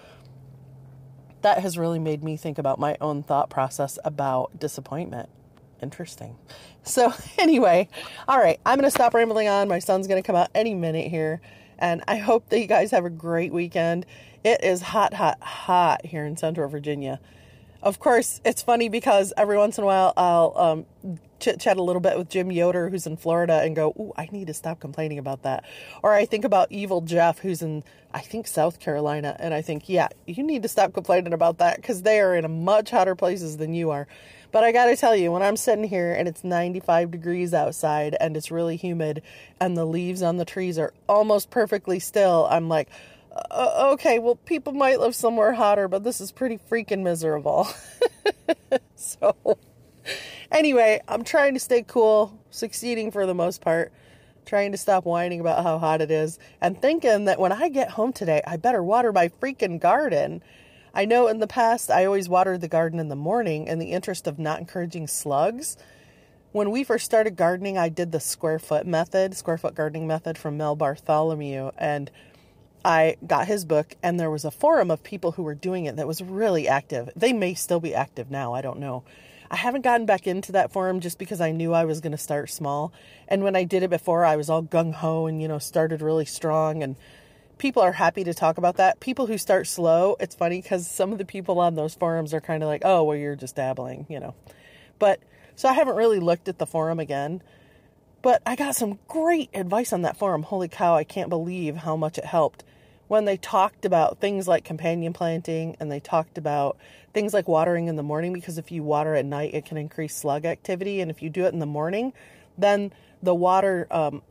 that 1.43 1.59
has 1.59 1.77
really 1.77 1.99
made 1.99 2.25
me 2.25 2.39
think 2.39 2.57
about 2.59 2.81
my 2.81 2.97
own 3.03 3.23
thought 3.23 3.51
process 3.51 3.99
about 4.03 4.59
disappointment. 4.59 5.29
Interesting. 5.83 6.37
So, 6.83 7.13
anyway, 7.39 7.89
all 8.27 8.39
right, 8.39 8.59
I'm 8.65 8.79
going 8.79 8.87
to 8.87 8.91
stop 8.91 9.13
rambling 9.13 9.47
on. 9.47 9.69
My 9.69 9.79
son's 9.79 10.07
going 10.07 10.21
to 10.21 10.27
come 10.27 10.37
out 10.37 10.49
any 10.55 10.75
minute 10.75 11.09
here. 11.09 11.43
And 11.79 12.03
I 12.09 12.17
hope 12.17 12.49
that 12.49 12.59
you 12.59 12.67
guys 12.67 12.91
have 12.93 13.05
a 13.05 13.11
great 13.11 13.53
weekend. 13.53 14.07
It 14.43 14.65
is 14.65 14.81
hot, 14.81 15.13
hot, 15.13 15.43
hot 15.43 16.07
here 16.07 16.25
in 16.25 16.39
Central 16.39 16.67
Virginia 16.71 17.21
of 17.87 18.01
course, 18.01 18.41
it's 18.45 18.63
funny 18.63 18.89
because 18.89 19.33
every 19.37 19.57
once 19.57 19.79
in 19.79 19.85
a 19.85 19.87
while 19.87 20.13
I'll 20.17 20.53
um, 20.57 21.19
chit 21.39 21.61
chat 21.61 21.77
a 21.77 21.83
little 21.83 22.01
bit 22.01 22.19
with 22.19 22.29
Jim 22.29 22.51
Yoder, 22.51 22.89
who's 22.89 23.07
in 23.07 23.17
Florida, 23.17 23.63
and 23.63 23.77
go, 23.77 23.95
"Ooh, 23.97 24.13
I 24.17 24.29
need 24.33 24.49
to 24.49 24.55
stop 24.55 24.81
complaining 24.81 25.21
about 25.21 25.45
that." 25.45 25.63
Or 26.03 26.13
I 26.13 26.25
think 26.25 26.45
about 26.45 26.73
Evil 26.73 27.01
Jeff, 27.01 27.39
who's 27.39 27.63
in, 27.63 27.85
I 28.13 28.19
think, 28.19 28.49
South 28.49 28.81
Carolina, 28.81 29.37
and 29.39 29.55
I 29.55 29.63
think, 29.63 29.89
yeah, 29.89 30.09
you 30.27 30.43
need 30.43 30.65
to 30.65 30.69
stop 30.69 30.95
complaining 30.95 31.33
about 31.33 31.59
that 31.59 31.77
because 31.77 32.03
they 32.03 32.19
are 32.19 32.35
in 32.35 32.65
much 32.65 32.91
hotter 32.91 33.15
places 33.15 33.57
than 33.57 33.73
you 33.73 33.91
are. 33.93 34.09
But 34.51 34.65
I 34.65 34.73
gotta 34.73 34.97
tell 34.97 35.15
you, 35.15 35.31
when 35.31 35.43
I'm 35.43 35.57
sitting 35.57 35.85
here 35.85 36.13
and 36.13 36.27
it's 36.27 36.43
95 36.43 37.13
degrees 37.13 37.55
outside 37.55 38.17
and 38.19 38.37
it's 38.37 38.51
really 38.51 38.75
humid 38.75 39.23
and 39.61 39.77
the 39.77 39.85
leaves 39.85 40.23
on 40.23 40.39
the 40.39 40.45
trees 40.45 40.77
are 40.77 40.93
almost 41.09 41.51
perfectly 41.51 42.01
still, 42.01 42.49
I'm 42.51 42.69
like 42.69 42.89
uh, 43.51 43.91
okay, 43.93 44.19
well, 44.19 44.37
people 44.37 44.73
might 44.73 45.01
live 45.01 45.15
somewhere 45.15 45.53
hotter, 45.53 45.89
but 45.89 46.05
this 46.05 46.21
is 46.21 46.33
pretty 46.33 46.59
freaking 46.71 47.03
miserable. 47.03 47.69
so, 48.97 49.59
anyway, 50.51 51.01
I'm 51.09 51.25
trying 51.25 51.55
to 51.55 51.61
stay 51.61 51.83
cool, 51.83 52.39
succeeding 52.51 53.11
for 53.11 53.27
the 53.27 53.35
most 53.35 53.61
part, 53.61 53.93
trying 54.45 54.73
to 54.73 54.79
stop 54.79 55.05
whining 55.05 55.41
about 55.41 55.63
how 55.63 55.79
hot 55.79 56.01
it 56.01 56.11
is, 56.11 56.39
and 56.61 56.81
thinking 56.81 57.27
that 57.27 57.39
when 57.39 57.53
I 57.53 57.69
get 57.69 57.91
home 57.91 58.13
today, 58.13 58.43
I 58.47 58.57
better 58.57 58.83
water 58.83 59.13
my 59.13 59.29
freaking 59.29 59.81
garden. 59.81 60.43
I 60.95 61.05
know 61.05 61.29
in 61.29 61.41
the 61.41 61.47
past 61.47 61.91
I 61.91 62.07
always 62.07 62.29
watered 62.29 62.63
the 62.63 62.69
garden 62.69 62.99
in 62.99 63.09
the 63.09 63.17
morning 63.17 63.67
in 63.67 63.79
the 63.79 63.93
interest 63.93 64.27
of 64.27 64.39
not 64.39 64.61
encouraging 64.61 65.09
slugs. 65.09 65.77
When 66.53 66.71
we 66.71 66.85
first 66.85 67.05
started 67.05 67.37
gardening, 67.37 67.77
I 67.77 67.91
did 67.91 68.13
the 68.13 68.21
square 68.21 68.59
foot 68.59 68.87
method, 68.87 69.37
square 69.37 69.59
foot 69.59 69.75
gardening 69.75 70.07
method 70.07 70.39
from 70.39 70.57
Mel 70.57 70.75
Bartholomew, 70.75 71.73
and 71.77 72.11
I 72.87 73.17
got 73.27 73.49
his 73.49 73.65
book, 73.65 73.97
and 74.01 74.19
there 74.19 74.31
was 74.31 74.45
a 74.45 74.51
forum 74.53 74.93
of 74.93 75.03
people 75.03 75.33
who 75.33 75.43
were 75.43 75.57
doing 75.57 75.87
it 75.87 75.97
that 75.97 76.07
was 76.07 76.23
really 76.23 76.69
active. 76.69 77.11
They 77.17 77.33
may 77.33 77.55
still 77.55 77.81
be 77.81 77.93
active 77.93 78.31
now, 78.31 78.55
I 78.55 78.63
don't 78.63 78.79
know. 78.79 79.03
I 79.51 79.57
haven't 79.57 79.83
gotten 79.83 80.07
back 80.07 80.29
into 80.29 80.53
that 80.53 80.71
forum 80.71 81.01
just 81.01 81.19
because 81.19 81.41
I 81.41 81.51
knew 81.51 81.73
I 81.73 81.85
was 81.85 82.01
going 82.01 82.13
to 82.13 82.19
start 82.19 82.49
small. 82.49 82.93
And 83.27 83.43
when 83.43 83.57
I 83.57 83.65
did 83.65 83.83
it 83.83 83.91
before, 83.91 84.25
I 84.25 84.37
was 84.37 84.49
all 84.49 84.63
gung 84.63 84.95
ho 84.95 85.27
and, 85.27 85.43
you 85.43 85.49
know, 85.49 85.59
started 85.59 86.01
really 86.01 86.27
strong. 86.27 86.85
And 86.85 86.95
people 87.59 87.83
are 87.83 87.91
happy 87.91 88.23
to 88.23 88.33
talk 88.33 88.57
about 88.57 88.77
that. 88.77 89.01
People 89.01 89.27
who 89.27 89.37
start 89.37 89.67
slow, 89.67 90.15
it's 90.21 90.37
funny 90.37 90.63
because 90.63 90.89
some 90.89 91.11
of 91.11 91.19
the 91.19 91.25
people 91.25 91.59
on 91.59 91.75
those 91.75 91.97
forums 91.97 92.33
are 92.33 92.41
kind 92.41 92.63
of 92.63 92.69
like, 92.69 92.83
oh, 92.85 93.03
well, 93.03 93.17
you're 93.17 93.35
just 93.35 93.57
dabbling, 93.57 94.07
you 94.09 94.21
know. 94.21 94.37
But 95.01 95.19
so 95.57 95.69
I 95.69 95.73
haven't 95.73 95.97
really 95.97 96.21
looked 96.21 96.49
at 96.49 96.59
the 96.59 96.67
forum 96.67 97.01
again. 97.01 97.43
But 98.23 98.43
I 98.47 98.55
got 98.55 98.77
some 98.77 99.01
great 99.09 99.51
advice 99.55 99.93
on 99.93 100.03
that 100.03 100.17
forum. 100.17 100.45
Holy 100.45 100.69
cow, 100.69 100.95
I 100.95 101.03
can't 101.05 101.31
believe 101.31 101.79
how 101.79 101.97
much 101.97 102.17
it 102.17 102.25
helped 102.25 102.63
when 103.09 103.25
they 103.25 103.37
talked 103.37 103.85
about 103.85 104.19
things 104.19 104.49
like 104.49 104.65
companion 104.65 105.13
planting 105.13 105.77
and 105.79 105.91
they 105.91 106.01
talked 106.01 106.39
about 106.39 106.77
things 107.13 107.33
like 107.33 107.47
watering 107.47 107.89
in 107.89 107.97
the 107.97 108.03
morning 108.03 108.33
because 108.33 108.59
if 108.59 108.73
you 108.73 108.83
water 108.83 109.15
at 109.15 109.25
night 109.25 109.55
it 109.55 109.65
can 109.65 109.77
increase 109.77 110.17
slug 110.17 110.45
activity. 110.45 111.01
And 111.01 111.11
if 111.11 111.23
you 111.23 111.31
do 111.31 111.45
it 111.45 111.53
in 111.53 111.61
the 111.61 111.67
morning 111.67 112.13
then 112.59 112.93
the 113.23 113.35
water 113.35 113.87
um, 113.91 114.23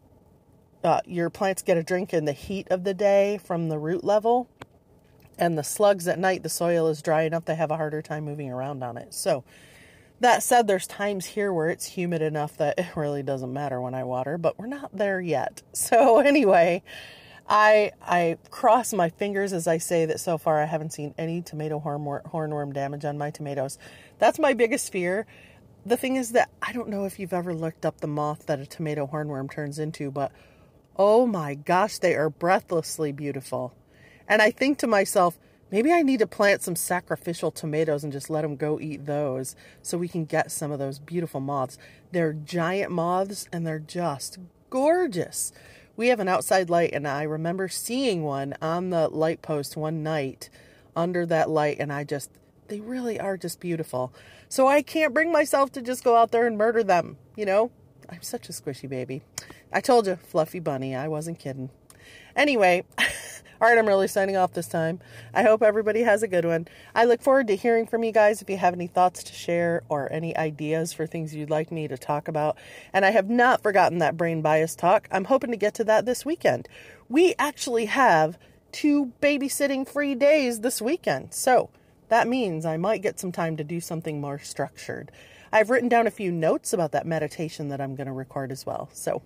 uh, 0.84 1.00
your 1.06 1.30
plants 1.30 1.62
get 1.62 1.78
a 1.78 1.84
drink 1.84 2.14
in 2.14 2.26
the 2.26 2.34
heat 2.34 2.68
of 2.70 2.84
the 2.84 2.94
day 2.94 3.40
from 3.44 3.70
the 3.70 3.78
root 3.78 4.04
level. 4.04 4.48
And 5.38 5.58
the 5.58 5.64
slugs 5.64 6.08
at 6.08 6.20
night 6.20 6.44
the 6.44 6.50
soil 6.50 6.88
is 6.88 7.02
dry 7.02 7.24
enough 7.24 7.46
they 7.46 7.56
have 7.56 7.72
a 7.72 7.78
harder 7.78 8.02
time 8.02 8.26
moving 8.26 8.52
around 8.52 8.84
on 8.84 8.98
it. 8.98 9.14
So 9.14 9.44
that 10.20 10.44
said 10.44 10.68
there's 10.68 10.88
times 10.88 11.26
here 11.26 11.52
where 11.52 11.70
it's 11.70 11.86
humid 11.86 12.22
enough 12.22 12.58
that 12.58 12.78
it 12.78 12.96
really 12.96 13.24
doesn't 13.24 13.52
matter 13.52 13.80
when 13.82 13.94
i 13.94 14.04
water 14.04 14.38
but 14.38 14.60
we're 14.60 14.68
not 14.68 14.96
there 14.96 15.22
yet. 15.22 15.62
So 15.74 16.20
anyway 16.20 16.84
I 17.48 17.92
I 18.02 18.38
cross 18.50 18.94
my 18.94 19.10
fingers 19.10 19.54
as 19.54 19.68
I 19.68 19.78
say 19.78 20.06
that 20.06 20.20
so 20.20 20.38
far 20.38 20.62
I 20.62 20.66
haven't 20.66 20.94
seen 20.94 21.14
any 21.18 21.42
tomato 21.42 21.80
hornworm, 21.80 22.74
damage 22.74 23.06
on 23.06 23.18
my 23.18 23.30
tomatoes. 23.30 23.78
That's 24.18 24.40
my 24.40 24.54
biggest 24.54 24.92
fear. 24.92 25.28
The 25.86 25.98
thing 25.98 26.16
is 26.16 26.32
that 26.32 26.50
I 26.62 26.74
don't 26.74 26.90
know 26.90 27.06
if 27.06 27.20
you've 27.20 27.34
ever 27.34 27.54
looked 27.54 27.86
up 27.86 28.02
the 28.02 28.08
moth 28.08 28.48
that 28.48 28.60
a 28.60 28.66
tomato 28.66 29.06
hornworm 29.06 29.52
turns 29.52 29.78
into, 29.78 30.10
but 30.10 30.32
oh 30.98 31.28
my 31.28 31.54
gosh, 31.54 32.00
they 32.00 32.16
are 32.16 32.30
breathlessly 32.30 33.12
beautiful. 33.12 33.76
And 34.28 34.42
I 34.42 34.50
think 34.50 34.80
to 34.80 34.88
myself, 34.88 35.38
maybe 35.70 35.94
I 35.94 36.02
need 36.02 36.20
to 36.20 36.28
plant 36.28 36.64
some 36.64 36.76
sacrificial 36.76 37.52
tomatoes 37.52 38.04
and 38.04 38.12
just 38.12 38.32
let 38.32 38.42
them 38.42 38.56
go 38.56 38.80
eat 38.80 39.06
those 39.06 39.56
so 39.84 40.00
we 40.00 40.08
can 40.08 40.26
get 40.26 40.52
some 40.52 40.72
of 40.72 40.80
those 40.80 40.98
beautiful 40.98 41.40
moths. 41.40 41.78
They're 42.12 42.34
giant 42.34 42.92
moths 42.92 43.48
and 43.54 43.68
they're 43.68 43.78
just 43.78 44.40
gorgeous. 44.72 45.52
We 45.98 46.10
have 46.10 46.20
an 46.20 46.28
outside 46.28 46.70
light, 46.70 46.92
and 46.94 47.08
I 47.08 47.24
remember 47.24 47.68
seeing 47.68 48.24
one 48.24 48.56
on 48.62 48.90
the 48.90 49.08
light 49.08 49.42
post 49.42 49.78
one 49.78 50.04
night 50.04 50.50
under 50.96 51.26
that 51.26 51.50
light, 51.50 51.78
and 51.80 51.92
I 51.92 52.04
just, 52.04 52.32
they 52.68 52.82
really 52.82 53.20
are 53.20 53.38
just 53.38 53.60
beautiful. 53.60 54.14
So 54.50 54.68
I 54.68 54.82
can't 54.82 55.14
bring 55.14 55.32
myself 55.32 55.72
to 55.74 55.82
just 55.82 56.04
go 56.04 56.16
out 56.16 56.32
there 56.32 56.48
and 56.48 56.58
murder 56.58 56.84
them, 56.84 57.18
you 57.36 57.46
know? 57.46 57.72
I'm 58.10 58.22
such 58.22 58.50
a 58.50 58.52
squishy 58.52 58.90
baby. 58.90 59.22
I 59.72 59.82
told 59.82 60.08
you, 60.08 60.18
fluffy 60.18 60.60
bunny, 60.60 60.96
I 60.96 61.08
wasn't 61.08 61.40
kidding. 61.40 61.70
Anyway, 62.36 62.84
all 63.66 63.72
right, 63.72 63.80
I'm 63.80 63.88
really 63.88 64.08
signing 64.08 64.38
off 64.38 64.54
this 64.54 64.68
time. 64.68 65.00
I 65.34 65.42
hope 65.42 65.64
everybody 65.64 66.04
has 66.04 66.22
a 66.22 66.28
good 66.28 66.46
one. 66.46 66.68
I 66.94 67.06
look 67.06 67.20
forward 67.20 67.48
to 67.48 67.56
hearing 67.56 67.88
from 67.88 68.04
you 68.04 68.12
guys 68.12 68.40
if 68.40 68.48
you 68.48 68.58
have 68.58 68.76
any 68.76 68.86
thoughts 68.86 69.24
to 69.24 69.34
share 69.34 69.82
or 69.90 70.08
any 70.14 70.38
ideas 70.38 70.94
for 70.94 71.08
things 71.08 71.34
you'd 71.34 71.50
like 71.50 71.72
me 71.72 71.88
to 71.88 71.98
talk 71.98 72.28
about. 72.28 72.60
And 72.94 73.04
I 73.04 73.10
have 73.10 73.28
not 73.28 73.64
forgotten 73.64 73.98
that 73.98 74.18
brain 74.18 74.44
bias 74.44 74.76
talk. 74.76 75.08
I'm 75.10 75.24
hoping 75.24 75.50
to 75.50 75.58
get 75.58 75.74
to 75.74 75.84
that 75.86 76.06
this 76.06 76.24
weekend. 76.24 76.70
We 77.10 77.34
actually 77.40 77.86
have 77.86 78.38
two 78.72 79.14
babysitting 79.20 79.90
free 79.90 80.14
days 80.14 80.60
this 80.60 80.80
weekend. 80.80 81.34
So 81.34 81.72
that 82.10 82.28
means 82.28 82.68
I 82.68 82.78
might 82.78 83.02
get 83.02 83.20
some 83.20 83.32
time 83.32 83.58
to 83.58 83.64
do 83.64 83.80
something 83.82 84.22
more 84.22 84.38
structured. 84.38 85.12
I've 85.52 85.72
written 85.72 85.90
down 85.90 86.06
a 86.06 86.12
few 86.12 86.32
notes 86.32 86.72
about 86.72 86.92
that 86.92 87.08
meditation 87.08 87.70
that 87.70 87.82
I'm 87.82 87.96
going 87.96 88.06
to 88.06 88.14
record 88.14 88.52
as 88.52 88.64
well. 88.64 88.90
So 88.94 89.24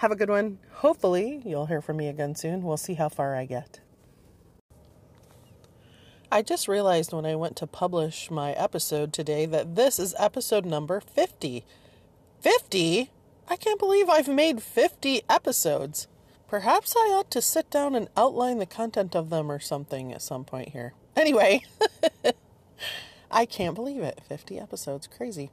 have 0.00 0.10
a 0.10 0.16
good 0.16 0.30
one. 0.30 0.58
Hopefully, 0.76 1.42
you'll 1.44 1.66
hear 1.66 1.82
from 1.82 1.98
me 1.98 2.08
again 2.08 2.34
soon. 2.34 2.62
We'll 2.62 2.78
see 2.78 2.94
how 2.94 3.10
far 3.10 3.36
I 3.36 3.44
get. 3.44 3.80
I 6.32 6.40
just 6.40 6.68
realized 6.68 7.12
when 7.12 7.26
I 7.26 7.34
went 7.34 7.54
to 7.56 7.66
publish 7.66 8.30
my 8.30 8.52
episode 8.52 9.12
today 9.12 9.44
that 9.44 9.76
this 9.76 9.98
is 9.98 10.14
episode 10.18 10.64
number 10.64 11.00
50. 11.00 11.66
50? 12.40 13.10
I 13.46 13.56
can't 13.56 13.78
believe 13.78 14.08
I've 14.08 14.28
made 14.28 14.62
50 14.62 15.20
episodes. 15.28 16.08
Perhaps 16.48 16.94
I 16.96 17.12
ought 17.12 17.30
to 17.32 17.42
sit 17.42 17.68
down 17.68 17.94
and 17.94 18.08
outline 18.16 18.56
the 18.56 18.64
content 18.64 19.14
of 19.14 19.28
them 19.28 19.52
or 19.52 19.60
something 19.60 20.14
at 20.14 20.22
some 20.22 20.46
point 20.46 20.70
here. 20.70 20.94
Anyway, 21.14 21.62
I 23.30 23.44
can't 23.44 23.74
believe 23.74 24.02
it. 24.02 24.22
50 24.26 24.58
episodes. 24.58 25.06
Crazy. 25.06 25.50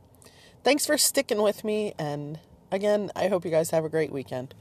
Thanks 0.63 0.85
for 0.85 0.97
sticking 0.97 1.41
with 1.41 1.65
me 1.65 1.93
and 1.99 2.39
Again, 2.71 3.11
I 3.15 3.29
hope 3.29 3.45
you 3.45 3.51
guys 3.51 3.69
have 3.69 3.85
a 3.85 3.89
great 3.89 4.11
weekend. 4.11 4.53